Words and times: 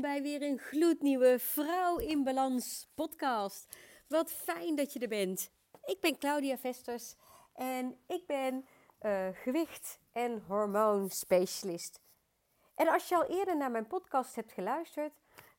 bij 0.00 0.22
weer 0.22 0.42
een 0.42 0.58
gloednieuwe 0.58 1.38
Vrouw 1.38 1.98
in 1.98 2.24
Balans 2.24 2.90
podcast. 2.94 3.76
Wat 4.08 4.32
fijn 4.32 4.76
dat 4.76 4.92
je 4.92 4.98
er 4.98 5.08
bent. 5.08 5.50
Ik 5.84 6.00
ben 6.00 6.18
Claudia 6.18 6.58
Vesters 6.58 7.14
en 7.54 7.98
ik 8.06 8.26
ben 8.26 8.66
uh, 9.02 9.28
gewicht- 9.32 10.00
en 10.12 10.42
hormoonspecialist. 10.46 12.00
En 12.74 12.88
als 12.88 13.08
je 13.08 13.16
al 13.16 13.24
eerder 13.24 13.56
naar 13.56 13.70
mijn 13.70 13.86
podcast 13.86 14.34
hebt 14.34 14.52
geluisterd, 14.52 15.12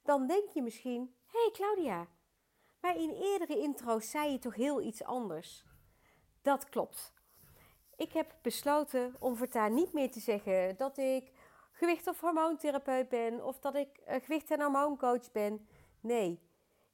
dan 0.04 0.27
denk 0.27 0.50
je 0.50 0.61
misschien: 0.61 1.15
hé 1.25 1.39
hey 1.39 1.52
Claudia, 1.52 2.07
maar 2.81 2.95
in 2.95 3.09
eerdere 3.09 3.57
intro's 3.57 4.09
zei 4.09 4.31
je 4.31 4.39
toch 4.39 4.55
heel 4.55 4.81
iets 4.81 5.04
anders? 5.04 5.63
Dat 6.41 6.70
klopt. 6.70 7.13
Ik 7.95 8.14
heb 8.14 8.36
besloten 8.42 9.15
om 9.20 9.36
voortaan 9.36 9.73
niet 9.73 9.93
meer 9.93 10.11
te 10.11 10.20
zeggen 10.20 10.78
dat 10.78 10.97
ik 10.97 11.31
gewicht- 11.83 12.07
of 12.07 12.19
hormoontherapeut 12.19 13.10
ben 13.10 13.46
of 13.46 13.60
dat 13.60 13.75
ik 13.75 14.00
gewicht- 14.05 14.51
en 14.51 14.61
hormooncoach 14.61 15.32
ben. 15.32 15.68
Nee, 16.00 16.39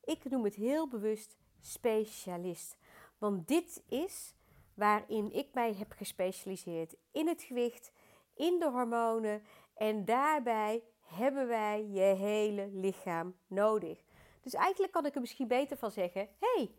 ik 0.04 0.30
noem 0.30 0.44
het 0.44 0.56
heel 0.56 0.88
bewust 0.88 1.38
specialist. 1.60 2.78
Want 3.18 3.48
dit 3.48 3.84
is 3.88 4.34
waarin 4.74 5.32
ik 5.32 5.54
mij 5.54 5.74
heb 5.74 5.92
gespecialiseerd 5.92 6.96
in 7.12 7.28
het 7.28 7.42
gewicht, 7.44 7.92
in 8.36 8.60
de 8.60 8.70
hormonen 8.70 9.44
en 9.76 10.06
daarbij 10.06 10.84
hebben 11.02 11.48
wij 11.48 11.88
je 11.88 12.16
hele 12.16 12.70
lichaam 12.74 13.36
nodig. 13.48 14.04
Dus 14.42 14.54
eigenlijk 14.54 14.94
kan 14.94 15.06
ik 15.06 15.16
er 15.16 15.22
misschien 15.22 15.48
beter 15.48 15.78
van 15.78 15.92
zeggen: 15.92 16.30
hey, 16.40 16.72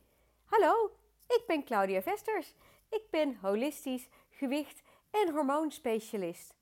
hallo, 0.45 0.91
ik 1.27 1.43
ben 1.47 1.65
Claudia 1.65 2.03
Vesters. 2.03 2.55
Ik 2.89 3.03
ben 3.11 3.39
holistisch 3.41 4.09
gewicht- 4.31 4.83
en 5.11 5.33
hormoonspecialist. 5.33 6.55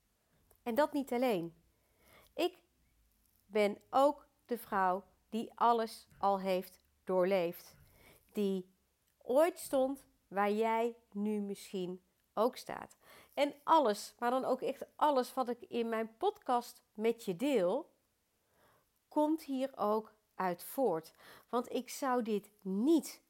En 0.69 0.75
dat 0.75 0.93
niet 0.93 1.13
alleen. 1.13 1.55
Ik 2.35 2.59
ben 3.47 3.79
ook 3.91 4.29
de 4.47 4.59
vrouw 4.59 5.05
die 5.29 5.53
alles 5.55 6.09
al 6.19 6.41
heeft 6.41 6.81
doorleefd. 7.05 7.77
Die 8.33 8.75
ooit 9.23 9.59
stond 9.59 10.05
waar 10.27 10.51
jij 10.51 10.97
nu 11.13 11.41
misschien 11.41 12.03
ook 12.35 12.57
staat. 12.57 12.97
En 13.35 13.55
alles, 13.65 14.15
maar 14.19 14.31
dan 14.31 14.45
ook 14.45 14.61
echt 14.61 14.85
alles 14.97 15.35
wat 15.35 15.49
ik 15.49 15.61
in 15.61 15.89
mijn 15.89 16.17
podcast 16.17 16.83
met 16.95 17.25
je 17.25 17.37
deel, 17.37 17.91
komt 19.09 19.43
hier 19.43 19.71
ook 19.77 20.15
uit 20.35 20.65
voort. 20.65 21.15
Want 21.49 21.73
ik 21.73 21.91
zou 21.91 22.23
dit 22.23 22.51
niet 22.61 23.23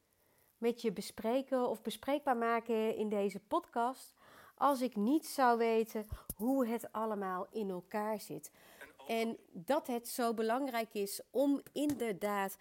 met 0.56 0.83
je 0.83 0.92
bespreken 0.92 1.69
of 1.69 1.83
bespreekbaar 1.83 2.36
maken 2.36 2.97
in 2.97 3.08
deze 3.08 3.41
podcast 3.41 4.17
als 4.59 4.81
ik 4.81 4.97
niet 4.97 5.27
zou 5.27 5.59
weten 5.59 6.06
hoe 6.37 6.67
het 6.67 6.92
allemaal 6.92 7.47
in 7.51 7.70
elkaar 7.70 8.20
zit. 8.20 8.51
En 9.06 9.37
dat 9.53 9.87
het 9.87 10.09
zo 10.09 10.34
belangrijk 10.34 10.95
is 10.95 11.20
om 11.31 11.62
inderdaad 11.73 12.56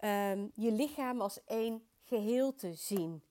um, 0.00 0.50
je 0.54 0.72
lichaam 0.72 1.20
als 1.20 1.44
één 1.44 1.86
geheel 2.04 2.54
te 2.54 2.74
zien. 2.74 3.22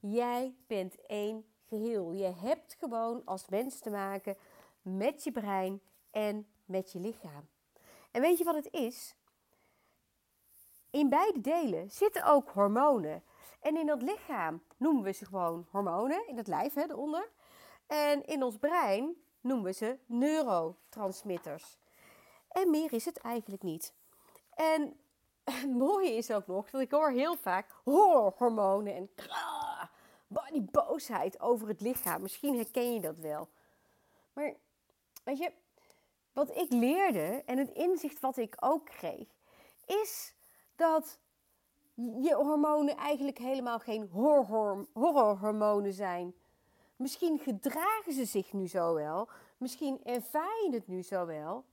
Jij 0.00 0.54
bent 0.66 1.06
één 1.06 1.44
geheel. 1.68 2.12
Je 2.12 2.32
hebt 2.34 2.76
gewoon 2.78 3.22
als 3.24 3.48
mens 3.48 3.78
te 3.78 3.90
maken 3.90 4.36
met 4.82 5.24
je 5.24 5.32
brein 5.32 5.80
en 6.10 6.46
met 6.64 6.92
je 6.92 6.98
lichaam. 6.98 7.48
En 8.10 8.20
weet 8.20 8.38
je 8.38 8.44
wat 8.44 8.54
het 8.54 8.72
is? 8.72 9.14
In 10.90 11.08
beide 11.08 11.40
delen 11.40 11.90
zitten 11.90 12.24
ook 12.24 12.50
hormonen. 12.50 13.22
En 13.60 13.76
in 13.76 13.86
dat 13.86 14.02
lichaam 14.02 14.62
noemen 14.76 15.02
we 15.02 15.12
ze 15.12 15.24
gewoon 15.24 15.66
hormonen, 15.70 16.28
in 16.28 16.36
het 16.36 16.46
lijf 16.46 16.74
hè, 16.74 16.82
eronder. 16.82 17.28
En 17.86 18.26
in 18.26 18.42
ons 18.42 18.56
brein 18.56 19.16
noemen 19.40 19.64
we 19.64 19.72
ze 19.72 19.98
neurotransmitters. 20.06 21.78
En 22.48 22.70
meer 22.70 22.92
is 22.92 23.04
het 23.04 23.18
eigenlijk 23.18 23.62
niet. 23.62 23.94
En 24.54 24.96
het 25.44 25.70
mooie 25.84 26.14
is 26.14 26.30
ook 26.30 26.46
nog 26.46 26.70
dat 26.70 26.80
ik 26.80 26.90
hoor 26.90 27.10
heel 27.10 27.36
vaak 27.36 27.70
hormonen 27.84 28.94
en 28.94 29.10
die 30.50 30.68
boosheid 30.70 31.40
over 31.40 31.68
het 31.68 31.80
lichaam. 31.80 32.22
Misschien 32.22 32.56
herken 32.56 32.92
je 32.92 33.00
dat 33.00 33.18
wel. 33.18 33.48
Maar 34.32 34.54
weet 35.24 35.38
je, 35.38 35.52
wat 36.32 36.56
ik 36.56 36.72
leerde 36.72 37.42
en 37.46 37.58
het 37.58 37.70
inzicht 37.70 38.20
wat 38.20 38.36
ik 38.36 38.56
ook 38.60 38.84
kreeg, 38.84 39.28
is 39.86 40.34
dat 40.76 41.18
je 41.96 42.34
hormonen 42.34 42.96
eigenlijk 42.96 43.38
helemaal 43.38 43.78
geen 43.78 44.08
horrorhormonen 44.92 45.92
zijn. 45.92 46.34
Misschien 46.96 47.38
gedragen 47.38 48.12
ze 48.12 48.24
zich 48.24 48.52
nu 48.52 48.68
zo 48.68 48.94
wel, 48.94 49.28
misschien 49.56 50.04
ervaar 50.04 50.66
het 50.70 50.86
nu 50.86 51.02
zo 51.02 51.26
wel, 51.26 51.64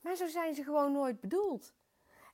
maar 0.00 0.16
zo 0.16 0.26
zijn 0.26 0.54
ze 0.54 0.62
gewoon 0.62 0.92
nooit 0.92 1.20
bedoeld. 1.20 1.74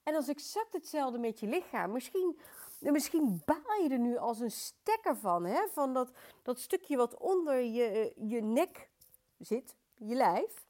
En 0.02 0.12
dat 0.12 0.22
is 0.22 0.28
exact 0.28 0.72
hetzelfde 0.72 1.18
met 1.18 1.40
je 1.40 1.46
lichaam. 1.46 1.92
Misschien, 1.92 2.38
misschien 2.78 3.42
baal 3.44 3.82
je 3.82 3.88
er 3.88 3.98
nu 3.98 4.16
als 4.16 4.40
een 4.40 4.50
stekker 4.50 5.16
van, 5.16 5.44
hè? 5.44 5.60
van 5.68 5.94
dat, 5.94 6.10
dat 6.42 6.60
stukje 6.60 6.96
wat 6.96 7.18
onder 7.18 7.60
je, 7.60 8.12
je 8.16 8.42
nek 8.42 8.90
zit, 9.38 9.74
je 9.94 10.14
lijf 10.14 10.66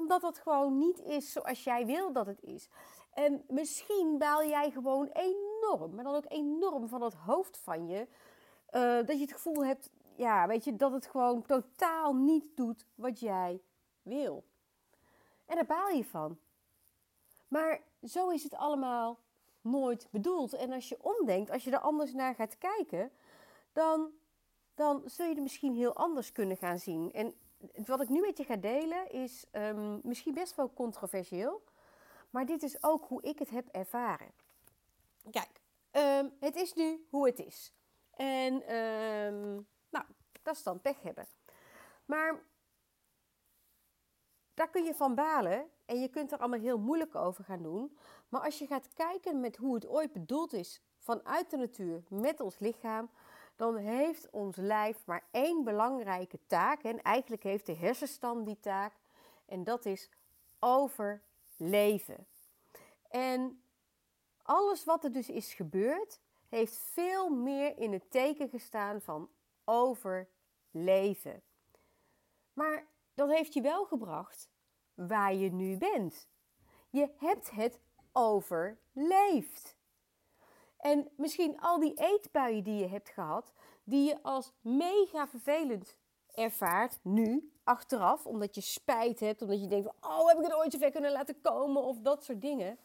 omdat 0.00 0.20
dat 0.20 0.38
gewoon 0.38 0.78
niet 0.78 1.00
is 1.00 1.32
zoals 1.32 1.64
jij 1.64 1.86
wil 1.86 2.12
dat 2.12 2.26
het 2.26 2.42
is. 2.42 2.68
En 3.10 3.44
misschien 3.48 4.18
baal 4.18 4.44
jij 4.44 4.70
gewoon 4.70 5.06
enorm, 5.06 5.94
maar 5.94 6.04
dan 6.04 6.14
ook 6.14 6.28
enorm 6.28 6.88
van 6.88 7.02
het 7.02 7.14
hoofd 7.14 7.58
van 7.58 7.86
je. 7.86 8.06
Uh, 8.72 8.96
dat 8.96 9.16
je 9.16 9.20
het 9.20 9.32
gevoel 9.32 9.64
hebt, 9.64 9.90
ja, 10.16 10.46
weet 10.46 10.64
je, 10.64 10.76
dat 10.76 10.92
het 10.92 11.06
gewoon 11.06 11.42
totaal 11.42 12.14
niet 12.14 12.56
doet 12.56 12.86
wat 12.94 13.20
jij 13.20 13.60
wil. 14.02 14.44
En 15.46 15.54
daar 15.54 15.66
baal 15.66 15.88
je 15.88 16.04
van. 16.04 16.38
Maar 17.48 17.80
zo 18.02 18.28
is 18.28 18.42
het 18.42 18.54
allemaal 18.54 19.18
nooit 19.60 20.08
bedoeld. 20.10 20.52
En 20.52 20.72
als 20.72 20.88
je 20.88 21.02
omdenkt, 21.02 21.50
als 21.50 21.64
je 21.64 21.70
er 21.70 21.78
anders 21.78 22.12
naar 22.12 22.34
gaat 22.34 22.58
kijken, 22.58 23.10
dan, 23.72 24.10
dan 24.74 25.02
zul 25.04 25.26
je 25.26 25.34
het 25.34 25.42
misschien 25.42 25.74
heel 25.74 25.94
anders 25.94 26.32
kunnen 26.32 26.56
gaan 26.56 26.78
zien. 26.78 27.12
En 27.12 27.34
wat 27.86 28.00
ik 28.00 28.08
nu 28.08 28.20
met 28.20 28.38
je 28.38 28.44
ga 28.44 28.56
delen 28.56 29.10
is 29.10 29.46
um, 29.52 30.00
misschien 30.02 30.34
best 30.34 30.54
wel 30.56 30.72
controversieel. 30.72 31.62
Maar 32.30 32.46
dit 32.46 32.62
is 32.62 32.82
ook 32.82 33.04
hoe 33.08 33.22
ik 33.22 33.38
het 33.38 33.50
heb 33.50 33.68
ervaren. 33.68 34.30
Kijk, 35.30 35.60
um, 35.92 36.32
het 36.40 36.56
is 36.56 36.72
nu 36.74 37.06
hoe 37.10 37.26
het 37.26 37.38
is. 37.38 37.72
En 38.10 38.76
um, 38.76 39.66
nou, 39.90 40.04
dat 40.42 40.56
is 40.56 40.62
dan 40.62 40.80
pech 40.80 41.02
hebben. 41.02 41.26
Maar 42.04 42.42
daar 44.54 44.70
kun 44.70 44.84
je 44.84 44.94
van 44.94 45.14
balen 45.14 45.70
en 45.86 46.00
je 46.00 46.08
kunt 46.08 46.32
er 46.32 46.38
allemaal 46.38 46.60
heel 46.60 46.78
moeilijk 46.78 47.14
over 47.14 47.44
gaan 47.44 47.62
doen. 47.62 47.98
Maar 48.28 48.40
als 48.40 48.58
je 48.58 48.66
gaat 48.66 48.88
kijken 48.94 49.40
met 49.40 49.56
hoe 49.56 49.74
het 49.74 49.86
ooit 49.86 50.12
bedoeld 50.12 50.52
is 50.52 50.82
vanuit 50.98 51.50
de 51.50 51.56
natuur 51.56 52.02
met 52.08 52.40
ons 52.40 52.58
lichaam, 52.58 53.10
dan 53.56 53.76
heeft 53.76 54.30
ons 54.30 54.56
lijf 54.56 55.06
maar 55.06 55.24
één 55.30 55.64
belangrijke 55.64 56.38
taak. 56.46 56.82
En 56.82 57.02
eigenlijk 57.02 57.42
heeft 57.42 57.66
de 57.66 57.74
hersenstam 57.74 58.44
die 58.44 58.60
taak. 58.60 58.92
En 59.46 59.64
dat 59.64 59.84
is 59.86 60.10
overleven. 60.58 62.26
En 63.08 63.62
alles 64.42 64.84
wat 64.84 65.04
er 65.04 65.12
dus 65.12 65.28
is 65.28 65.54
gebeurd, 65.54 66.20
heeft 66.48 66.74
veel 66.74 67.28
meer 67.28 67.78
in 67.78 67.92
het 67.92 68.10
teken 68.10 68.48
gestaan 68.48 69.00
van 69.00 69.28
overleven. 69.70 71.42
Maar 72.52 72.86
dat 73.14 73.30
heeft 73.30 73.54
je 73.54 73.60
wel 73.60 73.84
gebracht 73.84 74.50
waar 74.94 75.34
je 75.34 75.52
nu 75.52 75.76
bent. 75.76 76.28
Je 76.90 77.08
hebt 77.16 77.50
het 77.50 77.80
overleefd. 78.12 79.76
En 80.76 81.08
misschien 81.16 81.60
al 81.60 81.80
die 81.80 81.94
eetbuien 81.94 82.64
die 82.64 82.78
je 82.78 82.88
hebt 82.88 83.08
gehad, 83.08 83.52
die 83.84 84.08
je 84.08 84.22
als 84.22 84.52
mega 84.60 85.28
vervelend 85.28 85.96
ervaart 86.34 86.98
nu, 87.02 87.52
achteraf, 87.64 88.26
omdat 88.26 88.54
je 88.54 88.60
spijt 88.60 89.20
hebt, 89.20 89.42
omdat 89.42 89.60
je 89.60 89.66
denkt: 89.66 89.92
oh, 90.00 90.26
heb 90.26 90.38
ik 90.38 90.44
het 90.44 90.54
ooit 90.54 90.72
zo 90.72 90.78
ver 90.78 90.90
kunnen 90.90 91.12
laten 91.12 91.40
komen, 91.40 91.82
of 91.82 91.98
dat 91.98 92.24
soort 92.24 92.40
dingen. 92.40 92.78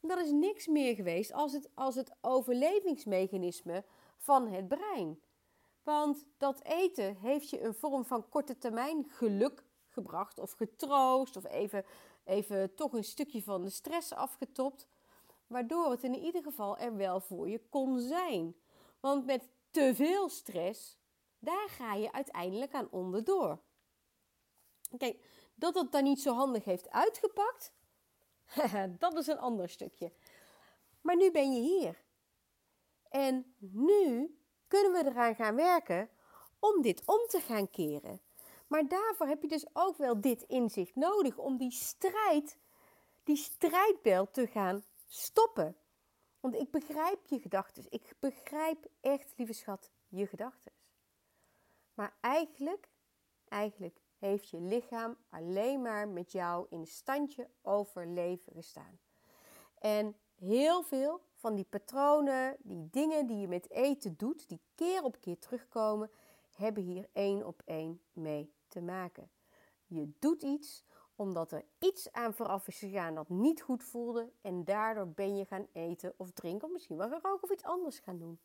Dat 0.00 0.18
is 0.18 0.30
niks 0.30 0.66
meer 0.66 0.94
geweest 0.94 1.32
als 1.32 1.52
het, 1.52 1.68
als 1.74 1.94
het 1.94 2.12
overlevingsmechanisme 2.20 3.84
van 4.16 4.48
het 4.48 4.68
brein. 4.68 5.20
Want 5.86 6.24
dat 6.36 6.62
eten 6.62 7.16
heeft 7.16 7.50
je 7.50 7.62
een 7.62 7.74
vorm 7.74 8.04
van 8.04 8.28
korte 8.28 8.58
termijn 8.58 9.04
geluk 9.08 9.64
gebracht, 9.88 10.38
of 10.38 10.52
getroost, 10.52 11.36
of 11.36 11.44
even, 11.44 11.84
even 12.24 12.74
toch 12.74 12.92
een 12.92 13.04
stukje 13.04 13.42
van 13.42 13.62
de 13.62 13.70
stress 13.70 14.12
afgetopt 14.12 14.88
waardoor 15.46 15.90
het 15.90 16.04
in 16.04 16.14
ieder 16.14 16.42
geval 16.42 16.78
er 16.78 16.96
wel 16.96 17.20
voor 17.20 17.48
je 17.48 17.60
kon 17.68 18.00
zijn. 18.00 18.56
Want 19.00 19.26
met 19.26 19.48
te 19.70 19.92
veel 19.94 20.28
stress, 20.28 20.98
daar 21.38 21.68
ga 21.68 21.94
je 21.94 22.12
uiteindelijk 22.12 22.72
aan 22.72 22.90
onderdoor. 22.90 23.58
Kijk, 24.98 25.24
dat 25.54 25.74
het 25.74 25.92
dan 25.92 26.04
niet 26.04 26.20
zo 26.20 26.34
handig 26.34 26.64
heeft 26.64 26.90
uitgepakt, 26.90 27.72
dat 28.98 29.18
is 29.18 29.26
een 29.26 29.38
ander 29.38 29.68
stukje. 29.68 30.12
Maar 31.00 31.16
nu 31.16 31.30
ben 31.30 31.52
je 31.52 31.60
hier. 31.60 32.04
En 33.08 33.54
nu 33.58 34.36
kunnen 34.68 34.92
we 34.92 35.10
eraan 35.10 35.34
gaan 35.34 35.54
werken 35.54 36.08
om 36.58 36.82
dit 36.82 37.02
om 37.04 37.26
te 37.26 37.40
gaan 37.40 37.70
keren. 37.70 38.20
Maar 38.66 38.88
daarvoor 38.88 39.26
heb 39.26 39.42
je 39.42 39.48
dus 39.48 39.66
ook 39.72 39.96
wel 39.96 40.20
dit 40.20 40.42
inzicht 40.42 40.94
nodig 40.94 41.36
om 41.36 41.56
die 41.56 41.72
strijd 41.72 42.58
die 43.26 43.36
strijdbel 43.36 44.30
te 44.30 44.46
gaan 44.46 44.84
stoppen. 45.06 45.76
Want 46.40 46.54
ik 46.54 46.70
begrijp 46.70 47.26
je 47.26 47.38
gedachten. 47.38 47.84
Ik 47.88 48.14
begrijp 48.18 48.86
echt, 49.00 49.32
lieve 49.36 49.52
schat, 49.52 49.90
je 50.08 50.26
gedachten. 50.26 50.72
Maar 51.94 52.16
eigenlijk, 52.20 52.88
eigenlijk 53.48 54.00
heeft 54.18 54.50
je 54.50 54.60
lichaam 54.60 55.16
alleen 55.30 55.82
maar 55.82 56.08
met 56.08 56.32
jou 56.32 56.66
in 56.70 56.86
standje 56.86 57.48
overleven 57.62 58.52
gestaan. 58.52 58.98
En 59.78 60.16
heel 60.34 60.82
veel 60.82 61.25
van 61.36 61.54
die 61.54 61.64
patronen, 61.64 62.56
die 62.58 62.88
dingen 62.90 63.26
die 63.26 63.36
je 63.38 63.48
met 63.48 63.70
eten 63.70 64.16
doet, 64.16 64.48
die 64.48 64.60
keer 64.74 65.02
op 65.02 65.20
keer 65.20 65.38
terugkomen, 65.38 66.10
hebben 66.56 66.82
hier 66.82 67.08
één 67.12 67.46
op 67.46 67.62
één 67.64 68.00
mee 68.12 68.54
te 68.68 68.80
maken. 68.80 69.30
Je 69.86 70.12
doet 70.18 70.42
iets 70.42 70.84
omdat 71.16 71.52
er 71.52 71.64
iets 71.78 72.12
aan 72.12 72.34
vooraf 72.34 72.68
is 72.68 72.78
gegaan 72.78 73.14
dat 73.14 73.28
niet 73.28 73.62
goed 73.62 73.84
voelde 73.84 74.32
en 74.40 74.64
daardoor 74.64 75.08
ben 75.08 75.36
je 75.36 75.44
gaan 75.44 75.66
eten 75.72 76.14
of 76.16 76.30
drinken 76.30 76.66
of 76.66 76.72
misschien 76.72 76.96
wel 76.96 77.08
gaan 77.08 77.20
roken 77.22 77.42
of 77.42 77.50
iets 77.50 77.64
anders 77.64 77.98
gaan 77.98 78.18
doen. 78.18 78.40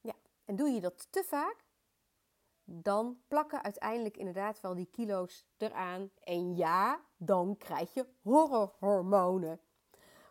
Ja, 0.00 0.14
en 0.44 0.56
doe 0.56 0.68
je 0.68 0.80
dat 0.80 1.06
te 1.10 1.24
vaak, 1.24 1.64
dan 2.64 3.18
plakken 3.28 3.62
uiteindelijk 3.62 4.16
inderdaad 4.16 4.60
wel 4.60 4.74
die 4.74 4.88
kilo's 4.90 5.46
eraan. 5.56 6.10
En 6.22 6.56
ja, 6.56 7.04
dan 7.16 7.56
krijg 7.56 7.94
je 7.94 8.06
horrorhormonen. 8.22 9.60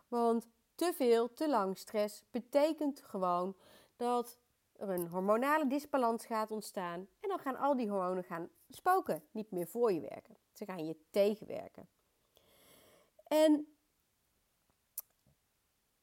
Want 0.08 0.48
te 0.74 0.92
veel, 0.96 1.32
te 1.32 1.48
lang 1.48 1.78
stress 1.78 2.22
betekent 2.30 3.02
gewoon 3.02 3.56
dat 3.96 4.38
er 4.72 4.88
een 4.88 5.08
hormonale 5.08 5.66
disbalans 5.66 6.26
gaat 6.26 6.50
ontstaan. 6.50 7.08
En 7.20 7.28
dan 7.28 7.38
gaan 7.38 7.56
al 7.56 7.76
die 7.76 7.88
hormonen 7.88 8.24
gaan 8.24 8.50
spoken, 8.68 9.24
niet 9.30 9.50
meer 9.50 9.66
voor 9.66 9.92
je 9.92 10.00
werken. 10.00 10.36
Ze 10.52 10.64
gaan 10.64 10.86
je 10.86 10.96
tegenwerken. 11.10 11.88
En 13.24 13.76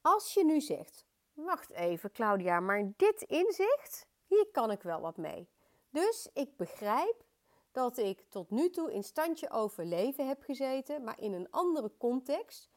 als 0.01 0.33
je 0.33 0.45
nu 0.45 0.61
zegt, 0.61 1.05
wacht 1.33 1.71
even 1.71 2.11
Claudia, 2.11 2.59
maar 2.59 2.91
dit 2.97 3.21
inzicht, 3.21 4.07
hier 4.25 4.47
kan 4.51 4.71
ik 4.71 4.81
wel 4.81 5.01
wat 5.01 5.17
mee. 5.17 5.49
Dus 5.89 6.29
ik 6.33 6.57
begrijp 6.57 7.25
dat 7.71 7.97
ik 7.97 8.25
tot 8.29 8.49
nu 8.49 8.69
toe 8.69 8.93
in 8.93 9.03
standje 9.03 9.49
overleven 9.49 10.27
heb 10.27 10.43
gezeten, 10.43 11.03
maar 11.03 11.19
in 11.19 11.33
een 11.33 11.51
andere 11.51 11.91
context. 11.97 12.70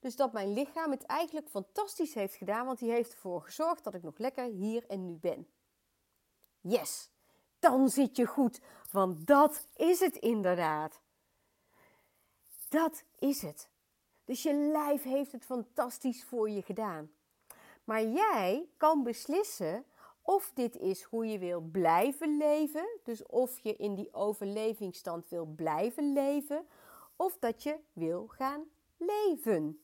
Dus 0.00 0.16
dat 0.16 0.32
mijn 0.32 0.52
lichaam 0.52 0.90
het 0.90 1.04
eigenlijk 1.06 1.48
fantastisch 1.48 2.14
heeft 2.14 2.34
gedaan, 2.34 2.66
want 2.66 2.78
die 2.78 2.90
heeft 2.90 3.12
ervoor 3.12 3.42
gezorgd 3.42 3.84
dat 3.84 3.94
ik 3.94 4.02
nog 4.02 4.18
lekker 4.18 4.44
hier 4.44 4.86
en 4.86 5.06
nu 5.06 5.14
ben. 5.14 5.48
Yes, 6.60 7.10
dan 7.58 7.88
zit 7.88 8.16
je 8.16 8.26
goed, 8.26 8.60
want 8.90 9.26
dat 9.26 9.66
is 9.76 10.00
het 10.00 10.16
inderdaad. 10.16 11.00
Dat 12.68 13.04
is 13.18 13.42
het. 13.42 13.70
Dus 14.24 14.42
je 14.42 14.54
lijf 14.54 15.02
heeft 15.02 15.32
het 15.32 15.44
fantastisch 15.44 16.24
voor 16.24 16.50
je 16.50 16.62
gedaan. 16.62 17.10
Maar 17.84 18.02
jij 18.02 18.68
kan 18.76 19.02
beslissen 19.02 19.84
of 20.22 20.50
dit 20.54 20.76
is 20.76 21.02
hoe 21.02 21.26
je 21.26 21.38
wil 21.38 21.60
blijven 21.60 22.36
leven, 22.36 22.98
dus 23.02 23.26
of 23.26 23.58
je 23.58 23.76
in 23.76 23.94
die 23.94 24.14
overlevingsstand 24.14 25.28
wil 25.28 25.46
blijven 25.46 26.12
leven, 26.12 26.66
of 27.16 27.38
dat 27.38 27.62
je 27.62 27.78
wil 27.92 28.26
gaan 28.26 28.64
leven. 28.96 29.82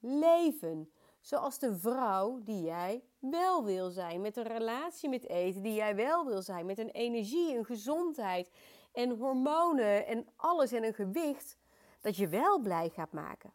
Leven. 0.00 0.92
Zoals 1.20 1.58
de 1.58 1.78
vrouw 1.78 2.40
die 2.42 2.62
jij 2.62 3.04
wel 3.18 3.64
wil 3.64 3.90
zijn, 3.90 4.20
met 4.20 4.36
een 4.36 4.46
relatie 4.46 5.08
met 5.08 5.28
eten 5.28 5.62
die 5.62 5.74
jij 5.74 5.96
wel 5.96 6.26
wil 6.26 6.42
zijn, 6.42 6.66
met 6.66 6.78
een 6.78 6.90
energie, 6.90 7.56
een 7.56 7.64
gezondheid 7.64 8.50
en 8.92 9.10
hormonen 9.10 10.06
en 10.06 10.28
alles 10.36 10.72
en 10.72 10.84
een 10.84 10.94
gewicht 10.94 11.56
dat 12.00 12.16
je 12.16 12.28
wel 12.28 12.58
blij 12.58 12.88
gaat 12.88 13.12
maken. 13.12 13.52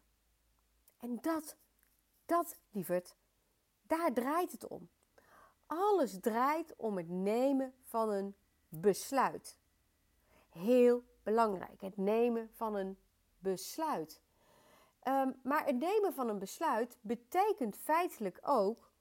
En 0.98 1.18
dat, 1.20 1.56
dat 2.26 2.58
lieverd, 2.70 3.16
daar 3.82 4.12
draait 4.12 4.52
het 4.52 4.66
om. 4.66 4.88
Alles 5.66 6.20
draait 6.20 6.76
om 6.76 6.96
het 6.96 7.08
nemen 7.08 7.74
van 7.82 8.10
een 8.10 8.36
besluit. 8.68 9.58
Heel 10.48 11.04
belangrijk, 11.22 11.80
het 11.80 11.96
nemen 11.96 12.50
van 12.52 12.74
een 12.74 12.98
besluit. 13.38 14.20
Ehm, 15.06 15.32
maar 15.42 15.66
het 15.66 15.78
nemen 15.78 16.12
van 16.12 16.28
een 16.28 16.38
besluit 16.38 16.98
betekent 17.00 17.76
feitelijk 17.76 18.38
ook 18.42 18.92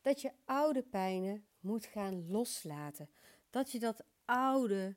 dat 0.00 0.20
je 0.20 0.32
oude 0.44 0.82
pijnen 0.82 1.46
moet 1.60 1.84
gaan 1.86 2.30
loslaten. 2.30 3.10
Dat 3.50 3.72
je 3.72 3.78
dat 3.78 4.04
oude 4.24 4.96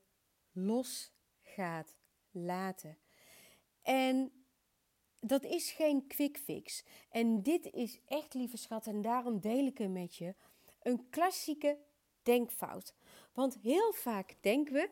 los 0.51 1.13
gaat 1.41 1.95
laten. 2.31 2.97
En 3.81 4.45
dat 5.19 5.43
is 5.43 5.71
geen 5.71 6.07
quick 6.07 6.37
fix. 6.37 6.85
En 7.09 7.43
dit 7.43 7.65
is 7.71 7.99
echt, 8.05 8.33
lieve 8.33 8.57
schat, 8.57 8.87
en 8.87 9.01
daarom 9.01 9.39
deel 9.39 9.65
ik 9.65 9.77
hem 9.77 9.91
met 9.91 10.15
je 10.15 10.35
een 10.81 11.09
klassieke 11.09 11.77
denkfout. 12.23 12.95
Want 13.33 13.57
heel 13.61 13.93
vaak 13.93 14.35
denken 14.41 14.73
we, 14.73 14.89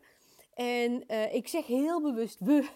en 0.53 1.03
uh, 1.07 1.33
ik 1.33 1.47
zeg 1.47 1.65
heel 1.65 2.01
bewust 2.01 2.39
we, 2.39 2.69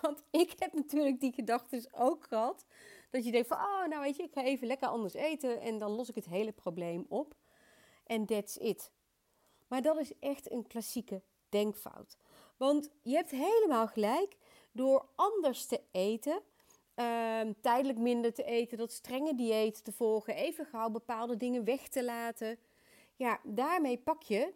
want 0.00 0.22
ik 0.30 0.52
heb 0.58 0.72
natuurlijk 0.72 1.20
die 1.20 1.32
gedachten 1.32 1.88
ook 1.92 2.24
gehad. 2.24 2.66
Dat 3.10 3.24
je 3.24 3.30
denkt 3.30 3.48
van, 3.48 3.56
oh, 3.56 3.86
nou 3.86 4.02
weet 4.02 4.16
je, 4.16 4.22
ik 4.22 4.32
ga 4.32 4.44
even 4.44 4.66
lekker 4.66 4.88
anders 4.88 5.14
eten 5.14 5.60
en 5.60 5.78
dan 5.78 5.90
los 5.90 6.08
ik 6.08 6.14
het 6.14 6.26
hele 6.26 6.52
probleem 6.52 7.06
op. 7.08 7.34
En 8.04 8.26
that's 8.26 8.56
it. 8.56 8.90
Maar 9.68 9.82
dat 9.82 9.98
is 9.98 10.18
echt 10.18 10.50
een 10.50 10.66
klassieke 10.66 11.22
denkfout. 11.48 12.16
Want 12.56 12.90
je 13.02 13.14
hebt 13.14 13.30
helemaal 13.30 13.86
gelijk, 13.86 14.36
door 14.72 15.08
anders 15.14 15.66
te 15.66 15.80
eten, 15.90 16.42
Ehm, 17.00 17.52
tijdelijk 17.60 17.98
minder 17.98 18.32
te 18.32 18.44
eten, 18.44 18.78
dat 18.78 18.92
strenge 18.92 19.34
dieet 19.34 19.84
te 19.84 19.92
volgen, 19.92 20.34
even 20.34 20.66
gauw 20.66 20.90
bepaalde 20.90 21.36
dingen 21.36 21.64
weg 21.64 21.88
te 21.88 22.04
laten. 22.04 22.58
Ja, 23.16 23.40
daarmee 23.44 23.98
pak 23.98 24.22
je 24.22 24.52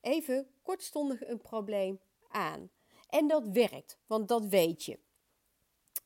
even 0.00 0.48
kortstondig 0.62 1.26
een 1.26 1.40
probleem 1.40 2.00
aan. 2.28 2.70
En 3.06 3.28
dat 3.28 3.48
werkt, 3.48 3.98
want 4.06 4.28
dat 4.28 4.46
weet 4.46 4.84
je. 4.84 4.98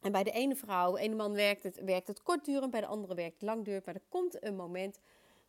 En 0.00 0.12
bij 0.12 0.22
de 0.22 0.30
ene 0.30 0.56
vrouw, 0.56 0.92
de 0.92 1.00
ene 1.00 1.14
man 1.14 1.32
werkt 1.32 1.62
het, 1.62 1.80
werkt 1.84 2.08
het 2.08 2.22
kortdurend, 2.22 2.70
bij 2.70 2.80
de 2.80 2.86
andere 2.86 3.14
werkt 3.14 3.34
het 3.34 3.42
langdurend. 3.42 3.86
Maar 3.86 3.94
er 3.94 4.02
komt 4.08 4.44
een 4.44 4.56
moment 4.56 5.00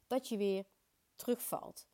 dat 0.08 0.28
je 0.28 0.38
weer 0.38 0.66
terugvalt. 1.16 1.88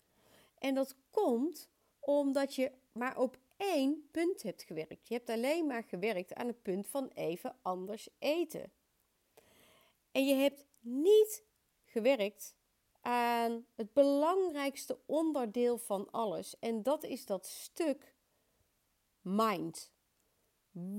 En 0.58 0.74
dat 0.74 0.96
komt 1.12 1.70
omdat 2.00 2.56
je 2.56 2.72
maar 2.92 3.18
op 3.18 3.38
één 3.58 4.08
punt 4.12 4.44
hebt 4.44 4.64
gewerkt. 4.64 5.08
Je 5.08 5.14
hebt 5.14 5.30
alleen 5.30 5.66
maar 5.66 5.84
gewerkt 5.84 6.34
aan 6.34 6.48
het 6.48 6.62
punt 6.62 6.88
van 6.88 7.12
even 7.14 7.56
anders 7.62 8.10
eten. 8.20 8.72
En 10.12 10.26
je 10.26 10.36
hebt 10.36 10.66
niet 10.80 11.44
gewerkt 11.86 12.56
aan 13.02 13.66
het 13.76 13.94
belangrijkste 13.94 15.00
onderdeel 15.06 15.78
van 15.78 16.12
alles. 16.12 16.60
En 16.60 16.84
dat 16.84 17.04
is 17.04 17.26
dat 17.26 17.48
stuk 17.48 18.16
mind. 19.28 19.92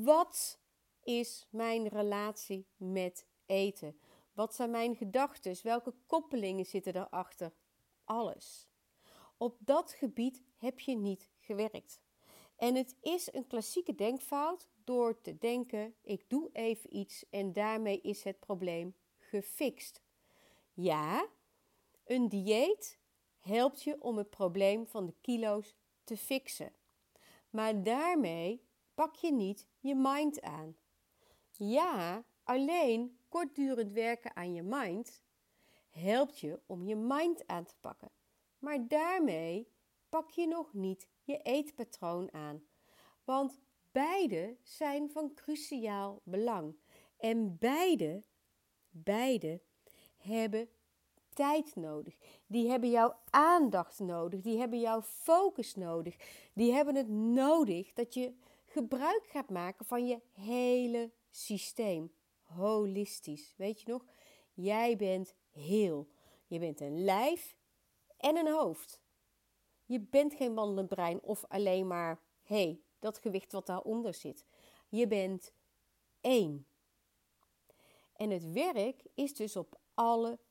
Wat 0.02 0.60
is 1.02 1.46
mijn 1.50 1.88
relatie 1.88 2.66
met 2.76 3.26
eten? 3.46 4.00
Wat 4.32 4.54
zijn 4.54 4.70
mijn 4.70 4.96
gedachten? 4.96 5.56
Welke 5.62 5.94
koppelingen 6.06 6.66
zitten 6.66 6.96
erachter? 6.96 7.52
Alles. 8.04 8.68
Op 9.36 9.56
dat 9.60 9.92
gebied 9.92 10.42
heb 10.56 10.80
je 10.80 10.96
niet 10.96 11.30
gewerkt. 11.40 12.00
En 12.56 12.74
het 12.74 12.96
is 13.00 13.32
een 13.32 13.46
klassieke 13.46 13.94
denkfout 13.94 14.68
door 14.84 15.20
te 15.20 15.38
denken: 15.38 15.94
ik 16.02 16.24
doe 16.28 16.50
even 16.52 16.96
iets 16.96 17.24
en 17.30 17.52
daarmee 17.52 18.00
is 18.00 18.24
het 18.24 18.40
probleem 18.40 18.94
gefixt. 19.18 20.02
Ja, 20.72 21.28
een 22.04 22.28
dieet 22.28 22.98
helpt 23.38 23.82
je 23.82 24.02
om 24.02 24.16
het 24.16 24.30
probleem 24.30 24.86
van 24.86 25.06
de 25.06 25.14
kilo's 25.20 25.76
te 26.04 26.16
fixen. 26.16 26.72
Maar 27.58 27.82
daarmee 27.82 28.62
pak 28.94 29.14
je 29.14 29.32
niet 29.32 29.66
je 29.78 29.94
mind 29.94 30.40
aan. 30.42 30.76
Ja, 31.52 32.24
alleen 32.42 33.18
kortdurend 33.28 33.92
werken 33.92 34.36
aan 34.36 34.54
je 34.54 34.62
mind 34.62 35.22
helpt 35.90 36.38
je 36.38 36.60
om 36.66 36.84
je 36.84 36.96
mind 36.96 37.46
aan 37.46 37.64
te 37.64 37.74
pakken. 37.80 38.10
Maar 38.58 38.88
daarmee 38.88 39.68
pak 40.08 40.30
je 40.30 40.46
nog 40.46 40.72
niet 40.74 41.08
je 41.22 41.42
eetpatroon 41.42 42.32
aan. 42.32 42.62
Want 43.24 43.60
beide 43.92 44.56
zijn 44.62 45.10
van 45.10 45.34
cruciaal 45.34 46.20
belang. 46.24 46.76
En 47.16 47.58
beide, 47.58 48.24
beide 48.90 49.62
hebben 50.16 50.68
tijd 51.38 51.76
nodig. 51.76 52.16
Die 52.46 52.68
hebben 52.68 52.90
jouw 52.90 53.16
aandacht 53.30 53.98
nodig. 53.98 54.40
Die 54.40 54.58
hebben 54.58 54.80
jouw 54.80 55.02
focus 55.02 55.74
nodig. 55.74 56.16
Die 56.52 56.72
hebben 56.72 56.94
het 56.94 57.08
nodig 57.08 57.92
dat 57.92 58.14
je 58.14 58.34
gebruik 58.64 59.26
gaat 59.26 59.50
maken 59.50 59.84
van 59.84 60.06
je 60.06 60.20
hele 60.32 61.12
systeem. 61.30 62.12
Holistisch. 62.42 63.54
Weet 63.56 63.80
je 63.80 63.90
nog? 63.90 64.04
Jij 64.52 64.96
bent 64.96 65.34
heel. 65.50 66.08
Je 66.46 66.58
bent 66.58 66.80
een 66.80 67.04
lijf 67.04 67.56
en 68.16 68.36
een 68.36 68.52
hoofd. 68.52 69.00
Je 69.84 70.00
bent 70.00 70.34
geen 70.34 70.54
wandelend 70.54 70.88
brein 70.88 71.22
of 71.22 71.44
alleen 71.48 71.86
maar, 71.86 72.20
hé, 72.42 72.62
hey, 72.62 72.80
dat 72.98 73.18
gewicht 73.18 73.52
wat 73.52 73.66
daaronder 73.66 74.14
zit. 74.14 74.46
Je 74.88 75.06
bent 75.06 75.52
één. 76.20 76.66
En 78.12 78.30
het 78.30 78.52
werk 78.52 79.02
is 79.14 79.34
dus 79.34 79.56
op 79.56 79.80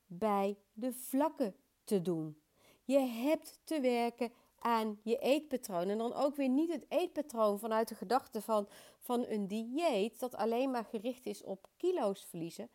allebei 0.09 0.57
de 0.73 0.93
vlakken 0.93 1.55
te 1.83 2.01
doen. 2.01 2.37
Je 2.83 2.99
hebt 2.99 3.59
te 3.63 3.79
werken 3.79 4.31
aan 4.59 4.99
je 5.03 5.17
eetpatroon. 5.17 5.89
En 5.89 5.97
dan 5.97 6.13
ook 6.13 6.35
weer 6.35 6.49
niet 6.49 6.71
het 6.71 6.85
eetpatroon 6.89 7.59
vanuit 7.59 7.87
de 7.87 7.95
gedachte 7.95 8.41
van, 8.41 8.67
van 8.99 9.25
een 9.27 9.47
dieet 9.47 10.19
dat 10.19 10.35
alleen 10.35 10.71
maar 10.71 10.85
gericht 10.85 11.25
is 11.25 11.43
op 11.43 11.67
kilo's 11.77 12.25
verliezen. 12.25 12.69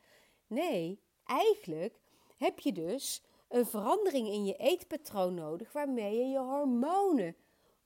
Nee, 0.47 1.01
eigenlijk 1.25 2.01
heb 2.37 2.59
je 2.59 2.73
dus 2.73 3.23
een 3.49 3.67
verandering 3.67 4.29
in 4.29 4.45
je 4.45 4.57
eetpatroon 4.57 5.35
nodig 5.35 5.73
waarmee 5.73 6.17
je 6.17 6.25
je 6.25 6.39
hormonen 6.39 7.37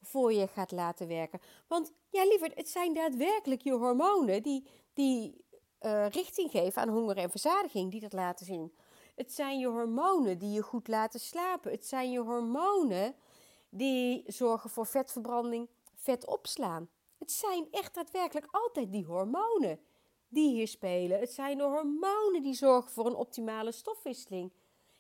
voor 0.03 0.33
je 0.33 0.47
gaat 0.47 0.71
laten 0.71 1.09
werken. 1.09 1.41
Want 1.67 1.93
ja, 2.11 2.25
liever, 2.25 2.51
het 2.55 2.69
zijn 2.69 2.95
daadwerkelijk 2.95 3.63
je 3.63 3.73
hormonen 3.73 4.43
die, 4.43 4.67
die 4.93 5.45
uh, 5.81 6.09
richting 6.09 6.51
geven 6.51 6.83
aan 6.83 6.89
honger 6.89 7.17
en 7.17 7.31
verzadiging, 7.31 7.91
die 7.91 8.01
dat 8.01 8.13
laten 8.13 8.47
zien. 8.47 8.73
Het 9.17 9.33
zijn 9.33 9.59
je 9.59 9.67
hormonen 9.67 10.39
die 10.39 10.53
je 10.53 10.63
goed 10.63 10.89
laten 10.89 11.21
slapen. 11.21 11.71
Het 11.71 11.87
zijn 11.87 12.11
je 12.11 12.21
hormonen 12.21 13.15
die 13.69 14.25
zorgen 14.27 14.71
voor 14.71 14.87
vetverbranding, 14.87 15.69
vet 15.95 16.27
opslaan. 16.27 16.89
Het 17.19 17.33
zijn 17.33 17.69
echt 17.71 17.95
daadwerkelijk 17.95 18.49
altijd 18.51 18.93
die 18.93 19.05
hormonen 19.05 19.81
die 20.29 20.51
hier 20.51 20.69
spelen. 20.69 21.21
Het 21.21 21.33
zijn 21.33 21.59
de 21.59 21.65
hormonen 21.65 22.43
die 22.43 22.55
zorgen 22.55 22.91
voor 22.91 23.07
een 23.07 23.15
optimale 23.15 23.73
stofwisseling. 23.73 24.53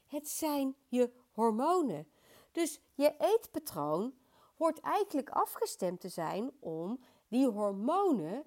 Het 0.06 0.28
zijn 0.28 0.74
je 0.88 1.10
hormonen. 1.32 2.08
Dus 2.52 2.80
je 2.94 3.14
eetpatroon 3.18 4.14
hoort 4.56 4.80
eigenlijk 4.80 5.30
afgestemd 5.30 6.00
te 6.00 6.08
zijn 6.08 6.50
om 6.60 7.00
die 7.28 7.46
hormonen 7.46 8.44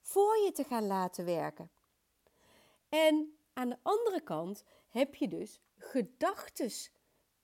voor 0.00 0.36
je 0.44 0.52
te 0.52 0.64
gaan 0.64 0.86
laten 0.86 1.24
werken. 1.24 1.70
En 2.88 3.37
aan 3.58 3.68
de 3.68 3.78
andere 3.82 4.20
kant 4.20 4.64
heb 4.88 5.14
je 5.14 5.28
dus 5.28 5.60
gedachtes 5.76 6.92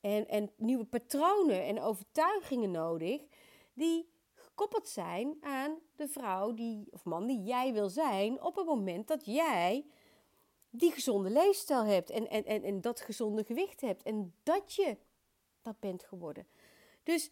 en, 0.00 0.28
en 0.28 0.52
nieuwe 0.56 0.85
patronen 0.85 1.64
en 1.64 1.80
overtuigingen 1.80 2.71
nodig 2.71 3.23
die 3.73 4.09
gekoppeld 4.35 4.88
zijn 4.88 5.37
aan 5.40 5.78
de 5.97 6.09
vrouw 6.09 6.54
die, 6.54 6.87
of 6.90 7.04
man 7.04 7.26
die 7.26 7.42
jij 7.42 7.73
wil 7.73 7.88
zijn 7.88 8.42
op 8.42 8.56
het 8.56 8.66
moment 8.66 9.09
dat 9.09 9.25
jij 9.25 9.87
die 10.71 10.92
gezonde 10.92 11.30
leefstijl 11.30 11.85
hebt 11.85 12.11
en, 12.11 12.28
en, 12.28 12.44
en, 12.44 12.62
en 12.62 12.80
dat 12.80 13.00
gezonde 13.00 13.44
gewicht 13.44 13.80
hebt 13.80 14.02
en 14.02 14.35
dat 14.42 14.75
je 14.75 14.97
dat 15.62 15.80
bent 15.80 16.04
geworden. 16.04 16.47
Dus 17.02 17.30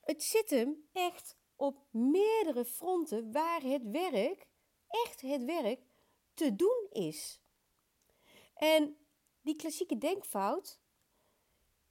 het 0.00 0.22
zit 0.22 0.50
hem 0.50 0.86
echt 0.92 1.36
op 1.56 1.78
meerdere 1.90 2.64
fronten 2.64 3.32
waar 3.32 3.62
het 3.62 3.90
werk, 3.90 4.46
echt 4.88 5.20
het 5.20 5.44
werk, 5.44 5.80
te 6.34 6.56
doen 6.56 6.86
is. 6.90 7.42
En 8.64 8.96
die 9.42 9.56
klassieke 9.56 9.98
denkfout 9.98 10.80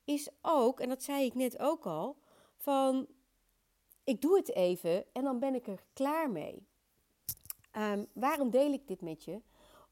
is 0.04 0.30
ook, 0.42 0.80
en 0.80 0.90
dat 0.90 1.04
zei 1.04 1.26
ik 1.26 1.34
net 1.34 1.60
ook 1.60 1.86
al, 1.86 2.18
van 2.56 3.08
ik 4.04 4.22
doe 4.22 4.38
het 4.38 4.52
even 4.54 5.14
en 5.14 5.24
dan 5.24 5.40
ben 5.40 5.56
ik 5.56 5.68
er 5.68 5.84
klaar 5.94 6.32
mee. 6.32 6.68
Um, 7.78 8.08
waarom 8.14 8.50
deel 8.50 8.72
ik 8.72 8.88
dit 8.88 9.02
met 9.02 9.24
je? 9.24 9.42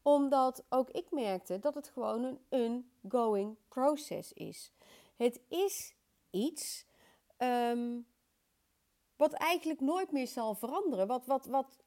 Omdat 0.01 0.63
ook 0.69 0.89
ik 0.89 1.11
merkte 1.11 1.59
dat 1.59 1.75
het 1.75 1.89
gewoon 1.89 2.39
een 2.49 2.91
ongoing 3.03 3.57
process 3.67 4.33
is. 4.33 4.71
Het 5.15 5.41
is 5.47 5.95
iets 6.29 6.85
um, 7.37 8.07
wat 9.15 9.33
eigenlijk 9.33 9.79
nooit 9.79 10.11
meer 10.11 10.27
zal 10.27 10.55
veranderen. 10.55 11.07
Wat, 11.07 11.25
wat, 11.25 11.45
wat, 11.45 11.79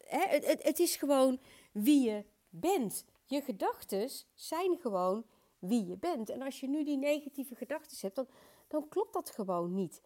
hè, 0.00 0.26
het, 0.26 0.46
het, 0.46 0.62
het 0.62 0.78
is 0.78 0.96
gewoon 0.96 1.40
wie 1.72 2.10
je 2.10 2.24
bent. 2.48 3.04
Je 3.26 3.40
gedachten 3.40 4.10
zijn 4.34 4.78
gewoon 4.78 5.24
wie 5.58 5.86
je 5.86 5.96
bent. 5.96 6.30
En 6.30 6.42
als 6.42 6.60
je 6.60 6.68
nu 6.68 6.84
die 6.84 6.98
negatieve 6.98 7.54
gedachten 7.54 7.96
hebt, 8.00 8.16
dan, 8.16 8.28
dan 8.68 8.88
klopt 8.88 9.12
dat 9.12 9.30
gewoon 9.30 9.74
niet. 9.74 10.02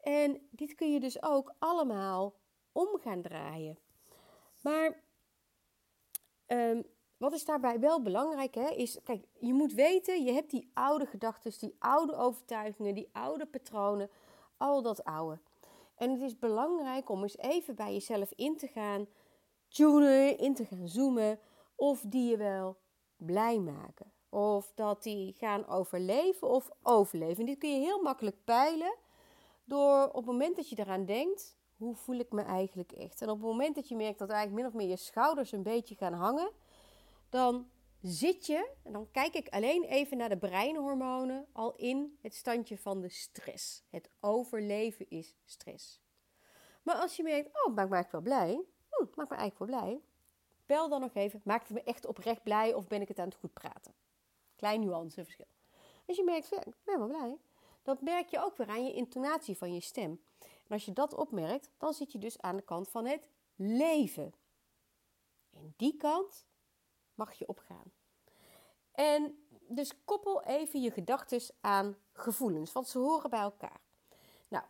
En 0.00 0.48
dit 0.50 0.74
kun 0.74 0.92
je 0.92 1.00
dus 1.00 1.22
ook 1.22 1.54
allemaal 1.58 2.34
om 2.72 2.98
gaan 3.00 3.22
draaien. 3.22 3.78
Maar 4.60 5.02
um, 6.46 6.84
wat 7.16 7.32
is 7.32 7.44
daarbij 7.44 7.80
wel 7.80 8.02
belangrijk, 8.02 8.54
hè, 8.54 8.68
is, 8.68 8.98
kijk, 9.02 9.24
je 9.38 9.52
moet 9.52 9.72
weten, 9.72 10.24
je 10.24 10.32
hebt 10.32 10.50
die 10.50 10.70
oude 10.74 11.06
gedachten, 11.06 11.52
die 11.58 11.76
oude 11.78 12.16
overtuigingen, 12.16 12.94
die 12.94 13.08
oude 13.12 13.46
patronen, 13.46 14.10
al 14.56 14.82
dat 14.82 15.04
oude. 15.04 15.38
En 15.94 16.10
het 16.10 16.20
is 16.20 16.38
belangrijk 16.38 17.08
om 17.08 17.22
eens 17.22 17.36
even 17.36 17.74
bij 17.74 17.92
jezelf 17.92 18.32
in 18.32 18.56
te 18.56 18.66
gaan 18.66 19.06
tunen, 19.68 20.38
in 20.38 20.54
te 20.54 20.64
gaan 20.64 20.88
zoomen, 20.88 21.38
of 21.74 22.04
die 22.06 22.30
je 22.30 22.36
wel 22.36 22.78
blij 23.16 23.58
maken. 23.58 24.12
Of 24.28 24.72
dat 24.74 25.02
die 25.02 25.32
gaan 25.32 25.66
overleven 25.66 26.48
of 26.48 26.70
overleven. 26.82 27.40
En 27.40 27.46
dit 27.46 27.58
kun 27.58 27.70
je 27.70 27.86
heel 27.86 28.02
makkelijk 28.02 28.44
peilen 28.44 28.96
door 29.64 30.06
op 30.08 30.14
het 30.14 30.24
moment 30.24 30.56
dat 30.56 30.68
je 30.68 30.78
eraan 30.78 31.04
denkt, 31.04 31.56
hoe 31.76 31.94
voel 31.94 32.18
ik 32.18 32.32
me 32.32 32.42
eigenlijk 32.42 32.92
echt? 32.92 33.22
En 33.22 33.30
op 33.30 33.36
het 33.36 33.46
moment 33.46 33.74
dat 33.74 33.88
je 33.88 33.96
merkt 33.96 34.18
dat 34.18 34.30
eigenlijk 34.30 34.62
min 34.62 34.72
of 34.72 34.78
meer 34.78 34.88
je 34.88 34.96
schouders 34.96 35.52
een 35.52 35.62
beetje 35.62 35.94
gaan 35.94 36.12
hangen, 36.12 36.50
dan 37.28 37.70
zit 38.00 38.46
je, 38.46 38.70
en 38.82 38.92
dan 38.92 39.10
kijk 39.10 39.34
ik 39.34 39.48
alleen 39.48 39.84
even 39.84 40.16
naar 40.16 40.28
de 40.28 40.38
breinhormonen, 40.38 41.46
al 41.52 41.74
in 41.74 42.18
het 42.22 42.34
standje 42.34 42.78
van 42.78 43.00
de 43.00 43.08
stress. 43.08 43.84
Het 43.90 44.10
overleven 44.20 45.08
is 45.08 45.36
stress. 45.44 46.02
Maar 46.82 46.96
als 46.96 47.16
je 47.16 47.22
merkt, 47.22 47.48
oh, 47.48 47.74
maakt 47.74 47.88
me 47.88 47.94
eigenlijk 47.94 48.10
wel 48.10 48.20
blij, 48.38 48.64
hm, 48.88 49.04
maakt 49.14 49.30
me 49.30 49.36
eigenlijk 49.36 49.58
wel 49.58 49.80
blij, 49.80 50.00
bel 50.66 50.88
dan 50.88 51.00
nog 51.00 51.14
even, 51.14 51.40
maakt 51.44 51.68
het 51.68 51.76
me 51.76 51.82
echt 51.82 52.06
oprecht 52.06 52.42
blij 52.42 52.74
of 52.74 52.86
ben 52.86 53.00
ik 53.00 53.08
het 53.08 53.18
aan 53.18 53.28
het 53.28 53.36
goed 53.36 53.52
praten? 53.52 53.94
Klein 54.56 54.80
nuanceverschil. 54.80 55.46
Als 56.06 56.16
je 56.16 56.24
merkt, 56.24 56.52
ik 56.52 56.74
ben 56.84 56.98
wel 56.98 57.08
blij, 57.08 57.38
dan 57.82 57.98
merk 58.00 58.28
je 58.28 58.44
ook 58.44 58.56
weer 58.56 58.68
aan 58.68 58.84
je 58.84 58.92
intonatie 58.92 59.56
van 59.56 59.74
je 59.74 59.80
stem. 59.80 60.20
En 60.40 60.70
als 60.70 60.84
je 60.84 60.92
dat 60.92 61.14
opmerkt, 61.14 61.70
dan 61.78 61.92
zit 61.92 62.12
je 62.12 62.18
dus 62.18 62.40
aan 62.40 62.56
de 62.56 62.62
kant 62.62 62.88
van 62.88 63.06
het 63.06 63.28
leven. 63.56 64.34
En 65.50 65.74
die 65.76 65.96
kant 65.96 66.46
mag 67.14 67.32
je 67.32 67.48
opgaan. 67.48 67.92
En 68.92 69.46
dus 69.68 70.04
koppel 70.04 70.42
even 70.42 70.80
je 70.80 70.90
gedachten 70.90 71.40
aan 71.60 71.96
gevoelens, 72.12 72.72
want 72.72 72.88
ze 72.88 72.98
horen 72.98 73.30
bij 73.30 73.40
elkaar. 73.40 73.80
Nou, 74.48 74.64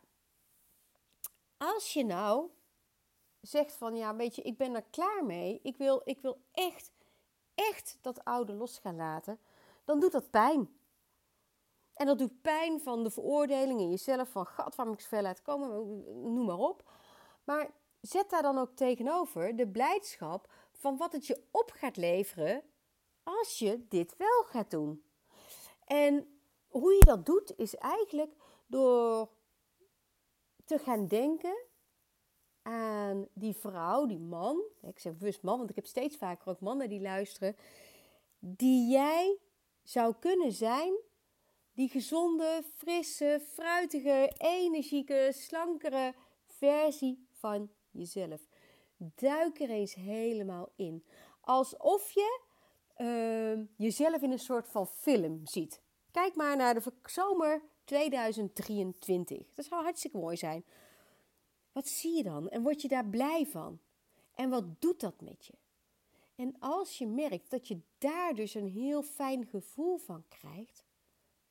als 1.57 1.93
je 1.93 2.05
nou 2.05 2.51
zegt 3.47 3.73
van 3.73 3.97
ja, 3.97 4.17
weet 4.17 4.35
je, 4.37 4.43
ik 4.43 4.57
ben 4.57 4.75
er 4.75 4.85
klaar 4.91 5.25
mee, 5.25 5.61
ik 5.63 5.77
wil, 5.77 6.01
ik 6.05 6.21
wil 6.21 6.41
echt, 6.53 6.93
echt 7.55 7.99
dat 8.01 8.25
oude 8.25 8.53
los 8.53 8.79
gaan 8.79 8.97
laten, 8.97 9.39
dan 9.85 10.01
doet 10.01 10.13
dat 10.13 10.31
pijn. 10.31 10.79
En 11.95 12.07
dat 12.07 12.19
doet 12.19 12.43
pijn 12.43 12.81
van 12.81 13.05
de 13.05 13.11
veroordeling 13.11 13.81
in 13.81 13.91
jezelf, 13.91 14.29
van 14.29 14.47
gat, 14.47 14.75
waar 14.75 14.87
moet 14.87 15.01
ik 15.01 15.07
veel 15.07 15.25
uitkomen, 15.25 15.69
noem 16.35 16.47
maar 16.47 16.59
op. 16.59 16.91
Maar 17.45 17.71
zet 18.01 18.31
daar 18.31 18.43
dan 18.43 18.59
ook 18.59 18.77
tegenover 18.77 19.57
de 19.57 19.69
blijdschap 19.69 20.53
van 20.73 20.97
wat 20.97 21.13
het 21.13 21.27
je 21.27 21.43
op 21.51 21.71
gaat 21.71 21.97
leveren 21.97 22.63
als 23.23 23.59
je 23.59 23.87
dit 23.89 24.17
wel 24.17 24.43
gaat 24.45 24.71
doen. 24.71 25.05
En 25.85 26.39
hoe 26.69 26.93
je 26.93 27.05
dat 27.05 27.27
doet 27.27 27.57
is 27.57 27.77
eigenlijk 27.77 28.35
door 28.67 29.29
te 30.65 30.79
gaan 30.79 31.07
denken 31.07 31.57
aan 32.65 33.29
die 33.33 33.55
vrouw, 33.57 34.07
die 34.07 34.19
man. 34.19 34.63
Ik 34.83 34.99
zeg 34.99 35.17
bewust 35.17 35.43
man, 35.43 35.59
want 35.59 35.71
ik 35.71 35.77
heb 35.77 35.87
steeds 35.87 36.17
vaker 36.17 36.49
ook 36.49 36.61
mannen 36.61 36.89
die 36.89 37.01
luisteren. 37.01 37.57
Die 38.39 38.91
jij 38.91 39.39
zou 39.83 40.15
kunnen 40.21 40.53
zijn. 40.53 40.95
Die 41.73 41.89
gezonde, 41.89 42.63
frisse, 42.77 43.41
fruitige, 43.53 44.33
energieke, 44.37 45.31
slankere 45.35 46.15
versie 46.47 47.27
van 47.31 47.71
jezelf. 47.91 48.49
Duik 48.97 49.61
er 49.61 49.71
eens 49.71 49.95
helemaal 49.95 50.73
in. 50.77 51.05
Alsof 51.41 52.11
je 52.11 52.41
uh, 52.99 53.67
jezelf 53.77 54.23
in 54.23 54.31
een 54.31 54.39
soort 54.39 54.69
van 54.69 54.87
film 54.87 55.41
ziet. 55.45 55.83
Kijk 56.11 56.35
maar 56.35 56.57
naar 56.57 56.75
de 56.75 56.93
zomer 57.03 57.63
2023. 57.85 59.55
Dat 59.55 59.65
zou 59.65 59.83
hartstikke 59.83 60.19
mooi 60.19 60.37
zijn. 60.37 60.65
Wat 61.75 61.89
zie 61.89 62.17
je 62.17 62.23
dan? 62.23 62.49
En 62.49 62.63
word 62.63 62.83
je 62.83 62.89
daar 62.89 63.07
blij 63.07 63.47
van? 63.47 63.79
En 64.35 64.51
wat 64.51 64.81
doet 64.81 65.01
dat 65.01 65.21
met 65.21 65.47
je? 65.47 65.53
En 66.35 66.57
als 66.59 66.99
je 66.99 67.07
merkt 67.07 67.51
dat 67.51 67.69
je 67.69 67.81
daar 67.99 68.35
dus 68.35 68.55
een 68.55 68.69
heel 68.69 69.03
fijn 69.03 69.47
gevoel 69.47 69.97
van 69.97 70.25
krijgt, 70.29 70.85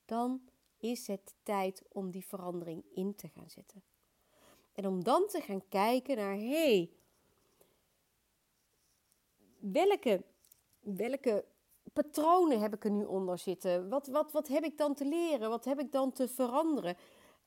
dan 0.06 0.42
is 0.78 1.08
het 1.08 1.36
tijd 1.44 1.84
om 1.90 2.12
die 2.12 2.26
verandering 2.26 2.84
in 2.94 3.16
te 3.16 3.28
gaan 3.28 3.50
zetten. 3.50 3.84
En 4.74 4.88
om 4.88 5.04
dan 5.04 5.28
te 5.28 5.42
gaan 5.42 5.68
kijken 5.70 6.16
naar, 6.16 6.36
hé, 6.36 6.48
hey, 6.48 6.92
welke, 9.60 10.24
welke 10.80 11.46
patronen 11.94 12.60
heb 12.60 12.74
ik 12.74 12.84
er 12.84 12.92
nu 12.92 13.04
onder 13.04 13.38
zitten? 13.38 13.90
Wat, 13.90 14.08
wat, 14.08 14.32
wat 14.32 14.48
heb 14.48 14.64
ik 14.64 14.78
dan 14.78 14.94
te 14.94 15.06
leren? 15.06 15.50
Wat 15.50 15.66
heb 15.66 15.80
ik 15.80 15.92
dan 15.92 16.12
te 16.12 16.28
veranderen? 16.28 16.98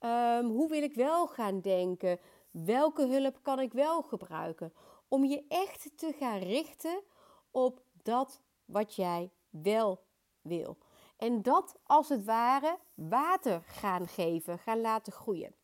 Um, 0.01 0.47
hoe 0.47 0.69
wil 0.69 0.83
ik 0.83 0.95
wel 0.95 1.27
gaan 1.27 1.61
denken? 1.61 2.19
Welke 2.65 3.07
hulp 3.07 3.39
kan 3.43 3.61
ik 3.61 3.73
wel 3.73 4.03
gebruiken? 4.03 4.73
Om 5.09 5.25
je 5.25 5.45
echt 5.49 5.91
te 5.97 6.13
gaan 6.19 6.39
richten 6.39 7.03
op 7.51 7.83
dat 8.03 8.41
wat 8.65 8.95
jij 8.95 9.31
wel 9.51 10.05
wil. 10.43 10.79
En 11.17 11.43
dat 11.43 11.79
als 11.83 12.09
het 12.09 12.25
ware 12.25 12.79
water 12.95 13.63
gaan 13.67 14.09
geven, 14.09 14.59
gaan 14.59 14.81
laten 14.81 15.13
groeien. 15.13 15.55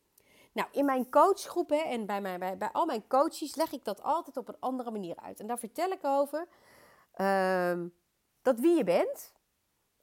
Nou, 0.51 0.67
in 0.71 0.85
mijn 0.85 1.09
coachgroepen 1.09 1.85
en 1.85 2.05
bij, 2.05 2.21
mijn, 2.21 2.39
bij, 2.39 2.57
bij 2.57 2.71
al 2.71 2.85
mijn 2.85 3.07
coaches 3.07 3.55
leg 3.55 3.71
ik 3.71 3.83
dat 3.83 4.01
altijd 4.01 4.37
op 4.37 4.47
een 4.47 4.59
andere 4.59 4.91
manier 4.91 5.15
uit. 5.15 5.39
En 5.39 5.47
daar 5.47 5.59
vertel 5.59 5.91
ik 5.91 6.05
over 6.05 6.47
ehm, 7.13 7.87
dat 8.41 8.59
wie 8.59 8.77
je 8.77 8.83
bent, 8.83 9.33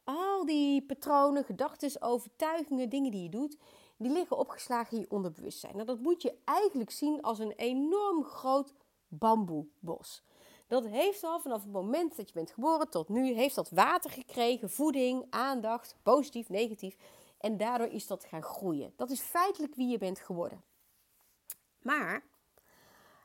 al 0.05 0.45
die 0.45 0.87
patronen, 0.87 1.45
gedachten, 1.45 2.03
overtuigingen, 2.03 2.89
dingen 2.89 3.11
die 3.11 3.23
je 3.23 3.29
doet, 3.29 3.57
die 4.01 4.13
liggen 4.13 4.39
opgeslagen 4.39 4.97
in 4.97 5.01
je 5.01 5.11
onderbewustzijn. 5.11 5.75
Nou, 5.75 5.87
dat 5.87 6.01
moet 6.01 6.23
je 6.23 6.35
eigenlijk 6.45 6.91
zien 6.91 7.23
als 7.23 7.39
een 7.39 7.53
enorm 7.53 8.25
groot 8.25 8.73
bamboebos. 9.09 10.23
Dat 10.67 10.87
heeft 10.87 11.25
al 11.25 11.41
vanaf 11.41 11.63
het 11.63 11.73
moment 11.73 12.17
dat 12.17 12.29
je 12.29 12.35
bent 12.35 12.51
geboren 12.51 12.91
tot 12.91 13.09
nu, 13.09 13.33
heeft 13.33 13.55
dat 13.55 13.71
water 13.71 14.11
gekregen, 14.11 14.71
voeding, 14.71 15.27
aandacht, 15.31 15.97
positief, 16.03 16.49
negatief. 16.49 16.97
En 17.39 17.57
daardoor 17.57 17.87
is 17.87 18.07
dat 18.07 18.25
gaan 18.25 18.43
groeien. 18.43 18.93
Dat 18.97 19.11
is 19.11 19.21
feitelijk 19.21 19.75
wie 19.75 19.89
je 19.89 19.99
bent 19.99 20.19
geworden. 20.19 20.63
Maar 21.83 22.25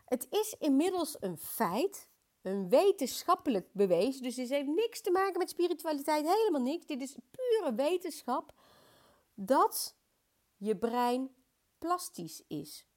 het 0.05 0.27
is 0.29 0.55
inmiddels 0.59 1.17
een 1.19 1.37
feit, 1.37 2.09
een 2.41 2.69
wetenschappelijk 2.69 3.67
bewezen. 3.71 4.23
Dus 4.23 4.35
dit 4.35 4.49
heeft 4.49 4.67
niks 4.67 5.01
te 5.01 5.11
maken 5.11 5.37
met 5.37 5.49
spiritualiteit, 5.49 6.27
helemaal 6.27 6.61
niks. 6.61 6.85
Dit 6.85 7.01
is 7.01 7.15
pure 7.31 7.73
wetenschap 7.75 8.53
dat 9.33 9.95
je 10.57 10.77
brein 10.77 11.35
plastisch 11.77 12.43
is. 12.47 12.87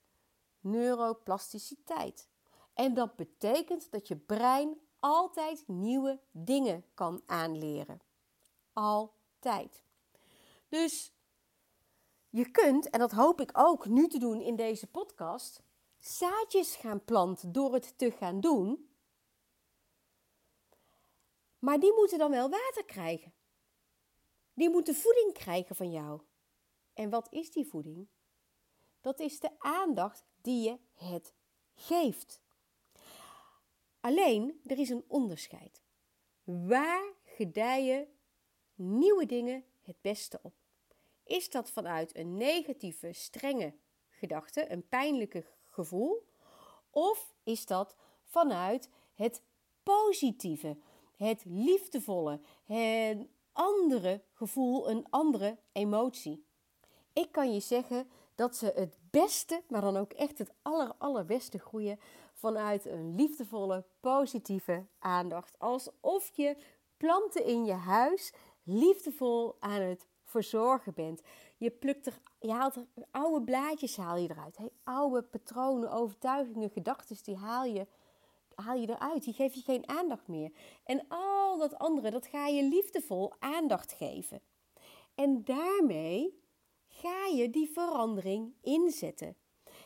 Neuroplasticiteit. 0.61 2.29
En 2.75 2.95
dat 2.95 3.17
betekent 3.17 3.91
dat 3.91 4.09
je 4.09 4.17
brein 4.17 4.81
altijd 5.01 5.69
nieuwe 5.69 6.21
dingen 6.31 6.85
kan 6.95 7.23
aanleren. 7.27 8.01
Altijd. 8.73 9.85
Dus 10.69 11.13
je 12.31 12.51
kunt, 12.51 12.91
en 12.91 12.99
dat 12.99 13.13
hoop 13.13 13.41
ik 13.41 13.51
ook 13.53 13.87
nu 13.87 14.09
te 14.09 14.19
doen 14.19 14.41
in 14.41 14.57
deze 14.57 14.87
podcast, 14.87 15.63
zaadjes 15.99 16.77
gaan 16.77 17.05
planten 17.05 17.53
door 17.53 17.73
het 17.73 17.99
te 17.99 18.11
gaan 18.11 18.41
doen. 18.41 18.91
Maar 21.59 21.81
die 21.81 21.93
moeten 21.95 22.19
dan 22.19 22.31
wel 22.31 22.51
water 22.51 22.85
krijgen. 22.85 23.33
Die 24.55 24.71
moeten 24.71 24.95
voeding 24.95 25.33
krijgen 25.33 25.77
van 25.77 25.91
jou. 25.91 26.21
En 26.99 27.11
wat 27.11 27.33
is 27.33 27.51
die 27.51 27.67
voeding? 27.67 28.09
Dat 29.01 29.21
is 29.21 29.41
de 29.41 29.51
aandacht 29.59 30.25
die 30.41 30.63
je 30.63 30.79
het 30.95 31.35
geeft. 31.75 32.41
Alleen, 34.01 34.61
er 34.65 34.79
is 34.79 34.89
een 34.89 35.05
onderscheid. 35.07 35.83
Waar 36.45 37.13
gedijen 37.25 38.09
nieuwe 38.75 39.27
dingen 39.27 39.65
het 39.81 40.01
beste 40.01 40.41
op? 40.43 40.55
Is 41.25 41.51
dat 41.51 41.71
vanuit 41.71 42.17
een 42.17 42.37
negatieve, 42.37 43.13
strenge 43.13 43.75
gedachte, 44.09 44.71
een 44.71 44.89
pijnlijke 44.89 45.47
gevoel? 45.67 46.29
Of 46.91 47.35
is 47.43 47.67
dat 47.67 47.97
vanuit 48.25 48.91
het 49.15 49.43
positieve, 49.83 50.79
het 51.17 51.45
liefdevolle, 51.45 52.41
het 52.65 53.27
andere 53.53 54.25
gevoel, 54.33 54.91
een 54.91 55.07
andere 55.11 55.59
emotie? 55.73 56.48
Ik 57.19 57.33
kan 57.33 57.53
je 57.53 57.61
zeggen 57.61 58.09
dat 58.35 58.57
ze 58.57 58.73
het 58.75 58.97
beste, 59.11 59.63
maar 59.69 59.81
dan 59.81 59.97
ook 59.97 60.13
echt 60.13 60.39
het 60.39 60.53
aller, 60.63 60.93
allerbeste 60.99 61.59
groeien 61.59 62.01
vanuit 62.33 62.87
een 62.87 63.15
liefdevolle, 63.15 63.85
positieve 64.01 64.87
aandacht. 64.99 65.59
Alsof 65.59 66.31
je 66.33 66.57
planten 66.97 67.45
in 67.45 67.65
je 67.65 67.73
huis 67.73 68.33
liefdevol 68.63 69.57
aan 69.61 69.81
het 69.81 70.07
verzorgen 70.25 70.95
bent. 70.95 71.23
Je 71.57 71.71
plukt 71.71 72.07
er, 72.07 72.21
je 72.41 72.53
haalt 72.53 72.77
er 72.77 72.87
oude 73.11 73.45
blaadjes 73.45 73.97
haal 73.97 74.17
je 74.17 74.31
eruit. 74.31 74.57
Hey, 74.57 74.71
oude 74.85 75.23
patronen, 75.23 75.93
overtuigingen, 75.93 76.71
gedachten, 76.71 77.17
die 77.23 77.37
haal 77.37 77.65
je, 77.65 77.87
haal 78.55 78.77
je 78.77 78.89
eruit. 78.89 79.25
Die 79.25 79.35
geef 79.35 79.55
je 79.55 79.63
geen 79.63 79.89
aandacht 79.89 80.29
meer. 80.29 80.53
En 80.85 81.05
al 81.09 81.59
dat 81.59 81.79
andere, 81.79 82.11
dat 82.11 82.27
ga 82.27 82.47
je 82.47 82.63
liefdevol 82.63 83.33
aandacht 83.39 83.93
geven. 83.93 84.41
En 85.15 85.45
daarmee 85.45 86.47
ga 87.01 87.27
je 87.27 87.51
die 87.51 87.71
verandering 87.71 88.55
inzetten. 88.61 89.37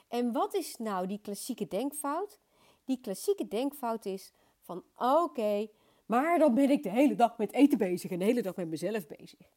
En 0.08 0.32
wat 0.32 0.54
is 0.54 0.76
nou 0.76 1.06
die 1.06 1.20
klassieke 1.20 1.68
denkfout? 1.68 2.40
Die 2.84 3.00
klassieke 3.00 3.48
denkfout 3.48 4.04
is 4.06 4.32
van 4.60 4.84
oké, 4.96 5.68
maar 6.06 6.38
dan 6.38 6.54
ben 6.54 6.70
ik 6.70 6.82
de 6.82 6.90
hele 6.90 7.14
dag 7.14 7.38
met 7.38 7.52
eten 7.52 7.78
bezig 7.78 8.10
en 8.10 8.18
de 8.18 8.24
hele 8.24 8.42
dag 8.42 8.56
met 8.56 8.68
mezelf 8.68 9.06
bezig. 9.06 9.50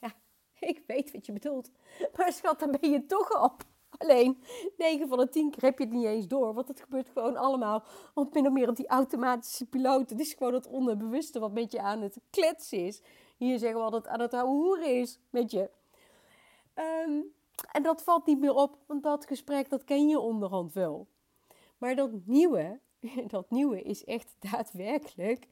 Ja, 0.00 0.14
ik 0.70 0.82
weet 0.86 1.12
wat 1.12 1.26
je 1.26 1.32
bedoelt. 1.32 1.70
Maar 2.16 2.32
schat, 2.32 2.58
dan 2.58 2.76
ben 2.80 2.90
je 2.90 3.06
toch 3.06 3.42
op. 3.42 3.64
Alleen 3.98 4.42
9 4.76 5.08
van 5.08 5.18
de 5.18 5.28
10 5.28 5.50
keer 5.50 5.62
heb 5.62 5.78
je 5.78 5.84
het 5.84 5.92
niet 5.92 6.04
eens 6.04 6.28
door. 6.28 6.54
Want 6.54 6.68
het 6.68 6.80
gebeurt 6.80 7.08
gewoon 7.08 7.36
allemaal 7.36 7.84
op 8.14 8.34
min 8.34 8.46
of 8.46 8.52
meer 8.52 8.68
op 8.68 8.76
die 8.76 8.88
automatische 8.88 9.66
piloot. 9.66 10.10
Het 10.10 10.20
is 10.20 10.34
gewoon 10.34 10.54
het 10.54 10.66
onderbewuste 10.66 11.38
wat 11.38 11.52
met 11.52 11.72
je 11.72 11.80
aan 11.80 12.00
het 12.00 12.20
kletsen 12.30 12.78
is. 12.78 13.02
Hier 13.36 13.58
zeggen 13.58 13.78
we 13.78 13.84
altijd 13.84 14.06
aan 14.06 14.20
het 14.20 14.34
hoeren 14.34 14.94
is 14.94 15.18
met 15.30 15.50
je. 15.50 15.70
Ehm, 16.76 17.20
en 17.72 17.82
dat 17.82 18.02
valt 18.02 18.26
niet 18.26 18.38
meer 18.38 18.54
op, 18.54 18.78
want 18.86 19.02
dat 19.02 19.26
gesprek 19.26 19.68
dat 19.68 19.84
ken 19.84 20.08
je 20.08 20.18
onderhand 20.18 20.72
wel. 20.72 21.06
Maar 21.78 21.94
dat 21.94 22.10
nieuwe, 22.24 22.80
dat 23.26 23.50
nieuwe 23.50 23.82
is 23.82 24.04
echt 24.04 24.36
daadwerkelijk. 24.50 25.46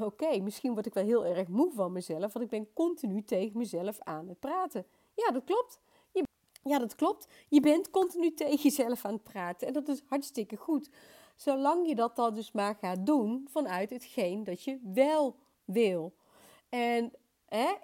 Oké, 0.00 0.40
misschien 0.40 0.72
word 0.72 0.86
ik 0.86 0.94
wel 0.94 1.04
heel 1.04 1.24
erg 1.24 1.48
moe 1.48 1.72
van 1.72 1.92
mezelf, 1.92 2.32
want 2.32 2.44
ik 2.44 2.50
ben 2.50 2.72
continu 2.72 3.22
tegen 3.22 3.58
mezelf 3.58 4.00
aan 4.00 4.28
het 4.28 4.40
praten. 4.40 4.86
Ja, 5.14 5.30
dat 5.30 5.44
klopt. 5.44 5.80
Je, 6.12 6.22
ja, 6.62 6.78
dat 6.78 6.94
klopt. 6.94 7.28
Je 7.48 7.60
bent 7.60 7.90
continu 7.90 8.34
tegen 8.44 8.62
jezelf 8.62 9.04
aan 9.04 9.12
het 9.12 9.22
praten 9.22 9.66
en 9.66 9.72
dat 9.72 9.88
is 9.88 10.02
hartstikke 10.06 10.56
goed. 10.56 10.90
Zolang 11.36 11.88
je 11.88 11.94
dat 11.94 12.16
dan 12.16 12.34
dus 12.34 12.52
maar 12.52 12.74
gaat 12.74 13.06
doen 13.06 13.48
vanuit 13.50 13.90
hetgeen 13.90 14.44
dat 14.44 14.62
je 14.62 14.78
wel 14.82 15.36
wil. 15.64 16.14
En 16.68 17.12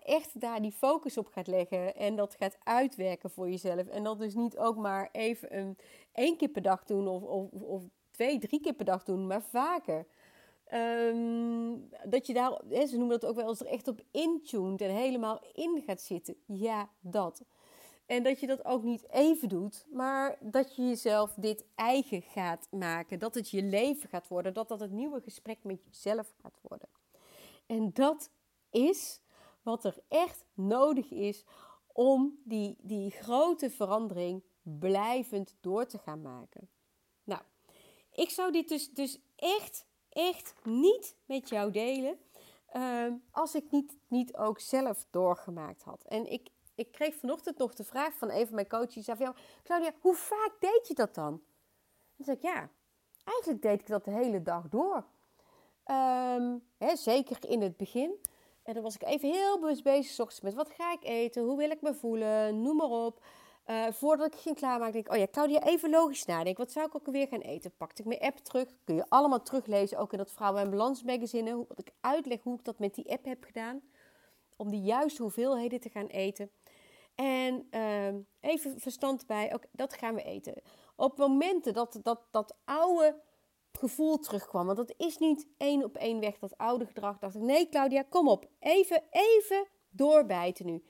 echt 0.05 0.41
daar 0.41 0.63
die 0.63 0.73
focus 0.73 1.19
op 1.19 1.27
gaat 1.27 1.47
leggen 1.47 1.97
en 1.97 2.17
dat 2.17 2.35
gaat 2.39 2.59
uitwerken 2.63 3.31
voor 3.31 3.51
jezelf. 3.51 3.87
En 3.87 4.05
dat 4.05 4.19
dus 4.19 4.35
niet 4.35 4.59
ook 4.59 4.77
maar 4.77 5.09
even 5.13 5.57
een, 5.59 5.77
één 6.13 6.37
keer 6.37 6.49
per 6.49 6.63
dag 6.63 6.85
doen 6.85 7.09
of, 7.09 7.23
of, 7.23 7.51
of 7.53 7.83
twee, 8.11 8.39
drie 8.39 8.61
keer 8.61 8.75
per 8.75 8.85
dag 8.85 9.05
doen, 9.05 9.27
maar 9.27 9.43
vaker. 9.43 10.07
Ehm, 10.65 11.77
dat 12.05 12.27
je 12.27 12.33
daar, 12.33 12.61
hè, 12.69 12.87
ze 12.87 12.97
noemen 12.97 13.21
dat 13.21 13.31
ook 13.31 13.37
wel 13.37 13.49
eens 13.49 13.61
er 13.61 13.67
echt 13.67 13.89
op 13.89 14.01
intuned 14.11 14.81
en 14.81 14.91
helemaal 14.91 15.41
in 15.53 15.83
gaat 15.87 16.01
zitten. 16.01 16.37
Ja, 16.47 16.91
dat. 17.01 17.43
En 18.07 18.23
dat 18.23 18.41
je 18.41 18.47
dat 18.47 18.65
ook 18.65 18.83
niet 18.83 19.11
even 19.11 19.49
doet, 19.49 19.87
maar 19.91 20.37
dat 20.41 20.77
je 20.77 20.83
jezelf 20.83 21.35
dit 21.37 21.65
eigen 21.75 22.23
gaat 22.23 22.67
maken. 22.71 23.19
Dat 23.19 23.35
het 23.35 23.51
je 23.51 23.63
leven 23.63 24.09
gaat 24.09 24.29
worden, 24.29 24.55
dat 24.55 24.69
dat 24.69 24.81
het 24.81 24.91
nieuwe 24.91 25.21
gesprek 25.21 25.59
met 25.63 25.85
jezelf 25.85 26.35
gaat 26.43 26.59
worden. 26.63 26.89
En 27.67 27.91
dat 27.93 28.31
is 28.71 29.21
wat 29.63 29.85
er 29.85 29.99
echt 30.09 30.45
nodig 30.55 31.11
is 31.11 31.45
om 31.93 32.39
die, 32.45 32.77
die 32.81 33.11
grote 33.11 33.71
verandering 33.71 34.43
blijvend 34.63 35.57
door 35.61 35.87
te 35.87 35.99
gaan 35.99 36.23
maken. 36.23 36.69
Nou, 37.25 37.43
ik 38.13 38.31
zou 38.31 38.53
dit 38.53 38.69
dus, 38.69 38.91
dus 38.91 39.21
echt, 39.37 39.87
echt 40.09 40.55
niet 40.65 41.17
met 41.25 41.49
jou 41.49 41.71
delen 41.71 42.19
uh, 42.77 43.13
als 43.31 43.55
ik 43.55 43.71
niet, 43.71 43.97
niet 44.09 44.37
ook 44.37 44.61
zelf 44.61 45.07
doorgemaakt 45.11 45.83
had. 45.83 46.05
En 46.05 46.33
ik, 46.33 46.49
ik 46.75 46.93
kreeg 46.93 47.15
vanochtend 47.15 47.59
nog 47.59 47.75
de 47.75 47.85
vraag 47.85 48.15
van 48.15 48.31
een 48.31 48.47
van 48.47 48.55
mijn 48.55 48.69
coaches. 48.69 48.95
Die 48.95 49.03
zei 49.03 49.17
van, 49.17 49.35
Claudia, 49.63 49.93
hoe 50.01 50.15
vaak 50.15 50.57
deed 50.61 50.89
je 50.89 50.95
dat 50.95 51.15
dan? 51.15 51.43
En 52.17 52.25
zei 52.25 52.37
ik, 52.37 52.43
ja, 52.43 52.71
eigenlijk 53.25 53.63
deed 53.63 53.81
ik 53.81 53.87
dat 53.87 54.05
de 54.05 54.11
hele 54.11 54.43
dag 54.43 54.69
door. 54.69 55.05
Um, 55.87 56.63
hè, 56.79 56.97
zeker 56.97 57.49
in 57.49 57.61
het 57.61 57.77
begin. 57.77 58.21
En 58.71 58.77
dan 58.77 58.85
was 58.85 58.95
ik 58.95 59.03
even 59.03 59.31
heel 59.31 59.61
bewust 59.61 59.83
bezig, 59.83 60.21
ochtends 60.21 60.41
met 60.41 60.55
wat 60.55 60.71
ga 60.71 60.93
ik 60.93 61.05
eten, 61.05 61.43
hoe 61.43 61.57
wil 61.57 61.71
ik 61.71 61.83
me 61.83 61.95
voelen, 61.95 62.63
noem 62.63 62.77
maar 62.77 62.89
op. 62.89 63.25
Uh, 63.67 63.87
voordat 63.91 64.35
ik 64.35 64.41
ging 64.41 64.57
klaarmaken, 64.57 64.93
denk 64.93 65.07
ik, 65.07 65.13
oh 65.13 65.19
ja, 65.19 65.27
Claudia, 65.31 65.63
even 65.63 65.91
logisch 65.91 66.25
nadenken. 66.25 66.65
Wat 66.65 66.73
zou 66.73 66.87
ik 66.87 66.95
ook 66.95 67.07
alweer 67.07 67.27
gaan 67.27 67.41
eten? 67.41 67.73
Pakte 67.77 68.03
ik 68.03 68.09
mijn 68.09 68.21
app 68.21 68.37
terug. 68.37 68.69
Kun 68.85 68.95
je 68.95 69.05
allemaal 69.09 69.43
teruglezen, 69.43 69.99
ook 69.99 70.13
in 70.13 70.19
dat 70.19 70.33
Vrouwen 70.33 70.63
en 70.63 70.71
Balans 70.71 71.03
magazine. 71.03 71.65
Wat 71.69 71.79
ik 71.79 71.93
uitleg 72.01 72.43
hoe 72.43 72.59
ik 72.59 72.65
dat 72.65 72.79
met 72.79 72.95
die 72.95 73.11
app 73.11 73.25
heb 73.25 73.45
gedaan. 73.45 73.81
Om 74.57 74.71
de 74.71 74.81
juiste 74.81 75.23
hoeveelheden 75.23 75.81
te 75.81 75.91
gaan 75.91 76.07
eten. 76.07 76.51
En 77.15 77.69
uh, 77.71 78.15
even 78.41 78.81
verstand 78.81 79.27
bij, 79.27 79.55
oké, 79.55 79.67
dat 79.73 79.95
gaan 79.95 80.15
we 80.15 80.23
eten. 80.23 80.63
Op 80.97 81.19
momenten 81.19 81.73
dat 81.73 81.99
dat, 82.03 82.21
dat 82.31 82.57
oude 82.65 83.21
gevoel 83.79 84.19
terugkwam. 84.19 84.67
Want 84.67 84.77
dat 84.77 84.95
is 84.97 85.19
niet 85.19 85.47
één 85.57 85.85
op 85.85 85.97
één 85.97 86.21
weg, 86.21 86.39
dat 86.39 86.59
oude 86.59 86.87
gedrag. 86.87 87.19
Dacht 87.19 87.35
ik, 87.35 87.41
nee 87.41 87.69
Claudia, 87.69 88.03
kom 88.03 88.29
op. 88.29 88.49
Even, 88.59 89.03
even 89.11 89.67
doorbijten 89.91 90.67
nu. 90.67 90.83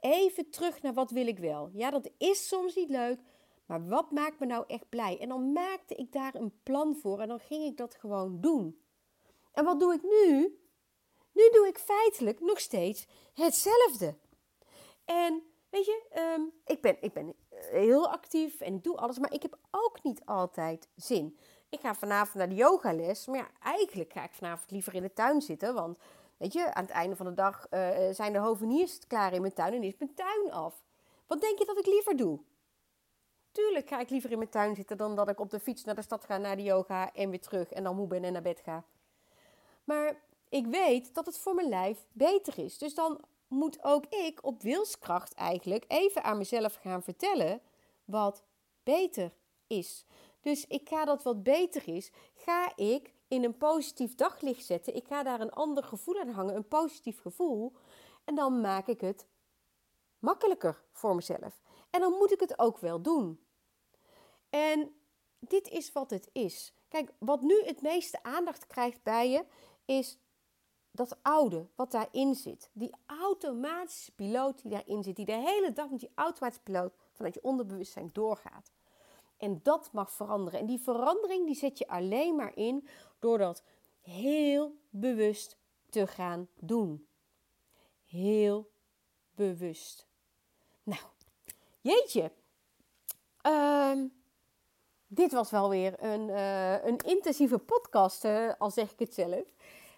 Even 0.00 0.50
terug 0.50 0.82
naar 0.82 0.94
wat 0.94 1.10
wil 1.10 1.26
ik 1.26 1.38
wel. 1.38 1.70
Ja, 1.72 1.90
dat 1.90 2.10
is 2.18 2.48
soms 2.48 2.74
niet 2.74 2.90
leuk, 2.90 3.20
maar 3.66 3.88
wat 3.88 4.10
maakt 4.10 4.38
me 4.38 4.46
nou 4.46 4.64
echt 4.66 4.88
blij? 4.88 5.18
En 5.20 5.28
dan 5.28 5.52
maakte 5.52 5.94
ik 5.94 6.12
daar 6.12 6.34
een 6.34 6.60
plan 6.62 6.96
voor 6.96 7.20
en 7.20 7.28
dan 7.28 7.40
ging 7.40 7.64
ik 7.64 7.76
dat 7.76 7.94
gewoon 7.94 8.40
doen. 8.40 8.80
En 9.52 9.64
wat 9.64 9.80
doe 9.80 9.94
ik 9.94 10.02
nu? 10.02 10.58
Nu 11.32 11.50
doe 11.50 11.66
ik 11.66 11.78
feitelijk 11.78 12.40
nog 12.40 12.60
steeds 12.60 13.06
hetzelfde. 13.34 14.16
En 15.04 15.42
weet 15.70 15.84
je, 15.84 16.02
ehm, 16.10 16.40
ik, 16.64 16.80
ben, 16.80 16.96
ik 17.00 17.12
ben 17.12 17.34
heel 17.50 18.08
actief 18.08 18.60
en 18.60 18.74
ik 18.74 18.84
doe 18.84 18.96
alles, 18.96 19.18
maar 19.18 19.32
ik 19.32 19.42
heb 19.42 19.58
ook 19.70 20.02
niet 20.02 20.24
altijd 20.24 20.88
zin. 20.94 21.38
Ik 21.68 21.80
ga 21.80 21.94
vanavond 21.94 22.34
naar 22.34 22.48
de 22.48 22.54
yogales, 22.54 23.26
maar 23.26 23.50
eigenlijk 23.62 24.12
ga 24.12 24.24
ik 24.24 24.32
vanavond 24.32 24.70
liever 24.70 24.94
in 24.94 25.02
de 25.02 25.12
tuin 25.12 25.42
zitten, 25.42 25.74
want 25.74 25.98
weet 26.36 26.52
je, 26.52 26.74
aan 26.74 26.82
het 26.82 26.92
einde 26.92 27.16
van 27.16 27.26
de 27.26 27.34
dag 27.34 27.66
uh, 27.70 27.88
zijn 28.10 28.32
de 28.32 28.38
hoveniers 28.38 28.98
klaar 29.06 29.32
in 29.32 29.40
mijn 29.40 29.52
tuin 29.52 29.72
en 29.72 29.82
is 29.82 29.98
mijn 29.98 30.14
tuin 30.14 30.52
af. 30.52 30.82
Wat 31.26 31.40
denk 31.40 31.58
je 31.58 31.64
dat 31.64 31.78
ik 31.78 31.86
liever 31.86 32.16
doe? 32.16 32.40
Tuurlijk 33.52 33.88
ga 33.88 34.00
ik 34.00 34.10
liever 34.10 34.30
in 34.30 34.38
mijn 34.38 34.50
tuin 34.50 34.74
zitten 34.74 34.96
dan 34.96 35.16
dat 35.16 35.28
ik 35.28 35.40
op 35.40 35.50
de 35.50 35.60
fiets 35.60 35.84
naar 35.84 35.94
de 35.94 36.02
stad 36.02 36.24
ga, 36.24 36.36
naar 36.36 36.56
de 36.56 36.62
yoga 36.62 37.12
en 37.12 37.30
weer 37.30 37.40
terug 37.40 37.72
en 37.72 37.82
dan 37.84 37.96
moe 37.96 38.06
ben 38.06 38.24
en 38.24 38.32
naar 38.32 38.42
bed 38.42 38.60
ga. 38.64 38.84
Maar 39.84 40.20
ik 40.48 40.66
weet 40.66 41.14
dat 41.14 41.26
het 41.26 41.38
voor 41.38 41.54
mijn 41.54 41.68
lijf 41.68 42.06
beter 42.12 42.58
is. 42.58 42.78
Dus 42.78 42.94
dan 42.94 43.20
moet 43.48 43.84
ook 43.84 44.06
ik 44.06 44.44
op 44.44 44.62
wilskracht 44.62 45.34
eigenlijk 45.34 45.84
even 45.88 46.24
aan 46.24 46.38
mezelf 46.38 46.74
gaan 46.74 47.02
vertellen 47.02 47.60
wat 48.04 48.44
beter 48.82 49.32
is. 49.66 50.04
Dus 50.46 50.66
ik 50.66 50.88
ga 50.88 51.04
dat 51.04 51.22
wat 51.22 51.42
beter 51.42 51.88
is, 51.88 52.10
ga 52.34 52.76
ik 52.76 53.14
in 53.28 53.44
een 53.44 53.56
positief 53.56 54.14
daglicht 54.14 54.64
zetten. 54.64 54.94
Ik 54.94 55.06
ga 55.06 55.22
daar 55.22 55.40
een 55.40 55.52
ander 55.52 55.84
gevoel 55.84 56.20
aan 56.20 56.28
hangen, 56.28 56.56
een 56.56 56.68
positief 56.68 57.20
gevoel. 57.20 57.72
En 58.24 58.34
dan 58.34 58.60
maak 58.60 58.86
ik 58.86 59.00
het 59.00 59.26
makkelijker 60.18 60.82
voor 60.92 61.14
mezelf. 61.14 61.62
En 61.90 62.00
dan 62.00 62.12
moet 62.12 62.32
ik 62.32 62.40
het 62.40 62.58
ook 62.58 62.78
wel 62.78 63.02
doen. 63.02 63.40
En 64.50 64.94
dit 65.38 65.68
is 65.68 65.92
wat 65.92 66.10
het 66.10 66.28
is. 66.32 66.74
Kijk, 66.88 67.12
wat 67.18 67.40
nu 67.40 67.62
het 67.64 67.82
meeste 67.82 68.22
aandacht 68.22 68.66
krijgt 68.66 69.02
bij 69.02 69.30
je, 69.30 69.44
is 69.84 70.18
dat 70.90 71.18
oude 71.22 71.66
wat 71.74 71.90
daarin 71.90 72.34
zit. 72.34 72.70
Die 72.72 72.94
automatische 73.06 74.14
piloot 74.14 74.62
die 74.62 74.70
daarin 74.70 75.02
zit, 75.02 75.16
die 75.16 75.24
de 75.24 75.32
hele 75.32 75.72
dag 75.72 75.90
met 75.90 76.00
die 76.00 76.12
automatische 76.14 76.62
piloot 76.62 76.94
vanuit 77.12 77.34
je 77.34 77.42
onderbewustzijn 77.42 78.10
doorgaat. 78.12 78.75
En 79.36 79.60
dat 79.62 79.92
mag 79.92 80.12
veranderen. 80.12 80.60
En 80.60 80.66
die 80.66 80.80
verandering 80.80 81.46
die 81.46 81.54
zet 81.54 81.78
je 81.78 81.88
alleen 81.88 82.36
maar 82.36 82.56
in 82.56 82.88
door 83.18 83.38
dat 83.38 83.62
heel 84.00 84.76
bewust 84.90 85.58
te 85.90 86.06
gaan 86.06 86.48
doen. 86.54 87.06
Heel 88.04 88.70
bewust. 89.34 90.06
Nou, 90.82 91.00
jeetje. 91.80 92.32
Ehm, 93.40 94.06
dit 95.06 95.32
was 95.32 95.50
wel 95.50 95.68
weer 95.68 96.02
een, 96.04 96.28
uh, 96.28 96.84
een 96.84 96.96
intensieve 96.96 97.58
podcast, 97.58 98.24
uh, 98.24 98.52
al 98.58 98.70
zeg 98.70 98.92
ik 98.92 98.98
het 98.98 99.14
zelf. 99.14 99.54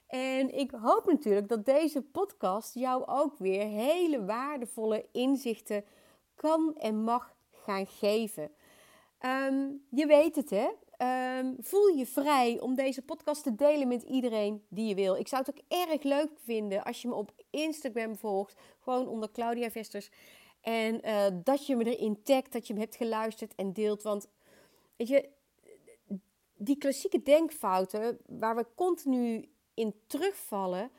En 0.06 0.54
ik 0.54 0.70
hoop 0.70 1.06
natuurlijk 1.06 1.48
dat 1.48 1.64
deze 1.64 2.02
podcast 2.02 2.74
jou 2.74 3.06
ook 3.06 3.38
weer 3.38 3.66
hele 3.66 4.24
waardevolle 4.24 5.06
inzichten 5.12 5.84
kan 6.34 6.74
en 6.76 7.02
mag 7.02 7.34
gaan 7.50 7.86
geven. 7.86 8.50
Ehm, 9.18 9.68
je 9.90 10.06
weet 10.06 10.36
het, 10.36 10.50
hè? 10.50 10.68
Um, 11.38 11.56
voel 11.60 11.86
je 11.86 12.06
vrij 12.06 12.60
om 12.60 12.74
deze 12.74 13.02
podcast 13.02 13.42
te 13.42 13.54
delen 13.54 13.88
met 13.88 14.02
iedereen 14.02 14.64
die 14.68 14.88
je 14.88 14.94
wil. 14.94 15.16
Ik 15.16 15.28
zou 15.28 15.44
het 15.44 15.56
ook 15.56 15.88
erg 15.88 16.02
leuk 16.02 16.30
vinden 16.44 16.84
als 16.84 17.02
je 17.02 17.08
me 17.08 17.14
op 17.14 17.32
Instagram 17.50 18.16
volgt, 18.16 18.54
gewoon 18.80 19.08
onder 19.08 19.30
Claudia 19.30 19.70
Vesters. 19.70 20.10
En 20.60 21.06
uh, 21.06 21.26
dat 21.44 21.66
je 21.66 21.76
me 21.76 21.96
erin 21.96 22.22
tagt, 22.22 22.52
dat 22.52 22.66
je 22.66 22.74
me 22.74 22.80
hebt 22.80 22.96
geluisterd 22.96 23.54
en 23.54 23.72
deelt. 23.72 24.02
Want 24.02 24.28
weet 24.96 25.08
je, 25.08 25.28
die 26.56 26.78
klassieke 26.78 27.22
denkfouten 27.22 28.18
waar 28.26 28.56
we 28.56 28.66
continu 28.74 29.48
in 29.74 29.94
terugvallen, 30.06 30.90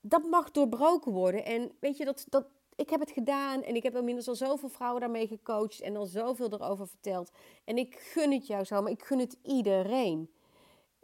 dat 0.00 0.22
mag 0.22 0.50
doorbroken 0.50 1.12
worden. 1.12 1.44
En 1.44 1.72
weet 1.80 1.96
je, 1.96 2.04
dat, 2.04 2.26
dat, 2.28 2.46
ik 2.76 2.90
heb 2.90 3.00
het 3.00 3.10
gedaan 3.10 3.62
en 3.62 3.74
ik 3.76 3.82
heb 3.82 3.96
inmiddels 3.96 4.28
al 4.28 4.34
zoveel 4.34 4.68
vrouwen 4.68 5.00
daarmee 5.00 5.26
gecoacht 5.26 5.80
en 5.80 5.96
al 5.96 6.06
zoveel 6.06 6.52
erover 6.52 6.88
verteld. 6.88 7.30
En 7.64 7.76
ik 7.76 7.94
gun 7.94 8.32
het 8.32 8.46
jou 8.46 8.64
zo, 8.64 8.82
maar 8.82 8.92
ik 8.92 9.02
gun 9.02 9.18
het 9.18 9.36
iedereen. 9.42 10.30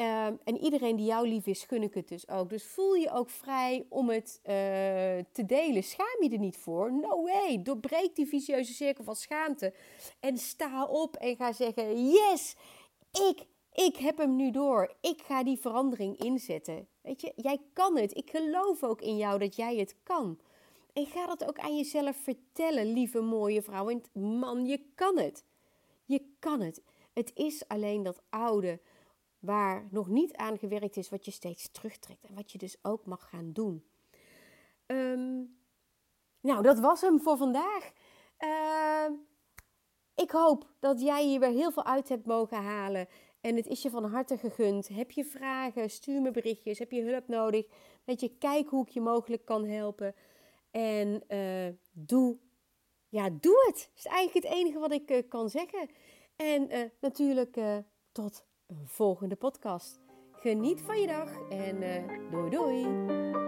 Um, 0.00 0.38
en 0.44 0.58
iedereen 0.58 0.96
die 0.96 1.06
jou 1.06 1.28
lief 1.28 1.46
is, 1.46 1.62
gun 1.62 1.82
ik 1.82 1.94
het 1.94 2.08
dus 2.08 2.28
ook. 2.28 2.48
Dus 2.48 2.64
voel 2.64 2.94
je 2.94 3.10
ook 3.10 3.30
vrij 3.30 3.86
om 3.88 4.08
het 4.08 4.40
uh, 4.42 4.52
te 5.32 5.46
delen. 5.46 5.82
Schaam 5.82 6.22
je 6.22 6.28
er 6.30 6.38
niet 6.38 6.56
voor? 6.56 6.92
No 6.92 7.22
way. 7.22 7.62
Doorbreek 7.62 8.16
die 8.16 8.26
vicieuze 8.26 8.72
cirkel 8.72 9.04
van 9.04 9.16
schaamte. 9.16 9.74
En 10.20 10.38
sta 10.38 10.84
op 10.84 11.16
en 11.16 11.36
ga 11.36 11.52
zeggen: 11.52 12.10
Yes, 12.10 12.56
ik, 13.12 13.46
ik 13.72 13.96
heb 13.96 14.18
hem 14.18 14.36
nu 14.36 14.50
door. 14.50 14.94
Ik 15.00 15.22
ga 15.22 15.44
die 15.44 15.58
verandering 15.58 16.18
inzetten. 16.18 16.88
Weet 17.00 17.20
je, 17.20 17.32
jij 17.36 17.58
kan 17.72 17.96
het. 17.96 18.16
Ik 18.16 18.30
geloof 18.30 18.82
ook 18.82 19.00
in 19.00 19.16
jou 19.16 19.38
dat 19.38 19.56
jij 19.56 19.76
het 19.76 19.96
kan. 20.02 20.38
En 21.00 21.06
ga 21.06 21.26
dat 21.26 21.44
ook 21.44 21.58
aan 21.58 21.76
jezelf 21.76 22.16
vertellen, 22.16 22.92
lieve 22.92 23.20
mooie 23.20 23.62
vrouw. 23.62 23.88
En 23.88 24.02
man, 24.38 24.66
je 24.66 24.84
kan 24.94 25.18
het. 25.18 25.44
Je 26.04 26.34
kan 26.38 26.60
het. 26.60 26.82
Het 27.12 27.30
is 27.34 27.68
alleen 27.68 28.02
dat 28.02 28.22
oude 28.28 28.80
waar 29.38 29.88
nog 29.90 30.08
niet 30.08 30.36
aan 30.36 30.58
gewerkt 30.58 30.96
is, 30.96 31.08
wat 31.08 31.24
je 31.24 31.30
steeds 31.30 31.70
terugtrekt. 31.70 32.24
En 32.24 32.34
wat 32.34 32.52
je 32.52 32.58
dus 32.58 32.76
ook 32.82 33.06
mag 33.06 33.28
gaan 33.28 33.52
doen. 33.52 33.84
Ehm, 34.86 35.42
nou, 36.40 36.62
dat 36.62 36.78
was 36.78 37.00
hem 37.00 37.20
voor 37.20 37.36
vandaag. 37.36 37.92
Uh, 38.38 39.16
ik 40.14 40.30
hoop 40.30 40.68
dat 40.78 41.00
jij 41.00 41.24
hier 41.24 41.40
weer 41.40 41.48
heel 41.50 41.72
veel 41.72 41.84
uit 41.84 42.08
hebt 42.08 42.26
mogen 42.26 42.62
halen. 42.62 43.08
En 43.40 43.56
het 43.56 43.66
is 43.66 43.82
je 43.82 43.90
van 43.90 44.04
harte 44.04 44.38
gegund. 44.38 44.88
Heb 44.88 45.10
je 45.10 45.24
vragen? 45.24 45.90
Stuur 45.90 46.20
me 46.20 46.30
berichtjes. 46.30 46.78
Heb 46.78 46.90
je 46.90 47.02
hulp 47.02 47.28
nodig? 47.28 47.66
Weet 48.04 48.20
je, 48.20 48.36
kijk 48.38 48.68
hoe 48.68 48.86
ik 48.86 48.92
je 48.92 49.00
mogelijk 49.00 49.44
kan 49.44 49.64
helpen. 49.64 50.14
En 50.70 51.22
uh, 51.28 51.74
doe, 51.92 52.38
ja, 53.08 53.30
doe 53.30 53.64
het. 53.66 53.90
Dat 53.94 54.04
is 54.04 54.06
eigenlijk 54.06 54.46
het 54.46 54.54
enige 54.54 54.78
wat 54.78 54.92
ik 54.92 55.10
uh, 55.10 55.28
kan 55.28 55.48
zeggen. 55.48 55.90
En 56.36 56.74
uh, 56.74 56.84
natuurlijk 57.00 57.58
tot 58.12 58.46
een 58.66 58.86
volgende 58.86 59.36
podcast. 59.36 60.00
Geniet 60.32 60.80
van 60.80 61.00
je 61.00 61.06
dag 61.06 61.48
en 61.48 62.06
doei 62.30 62.50
doei. 62.50 63.39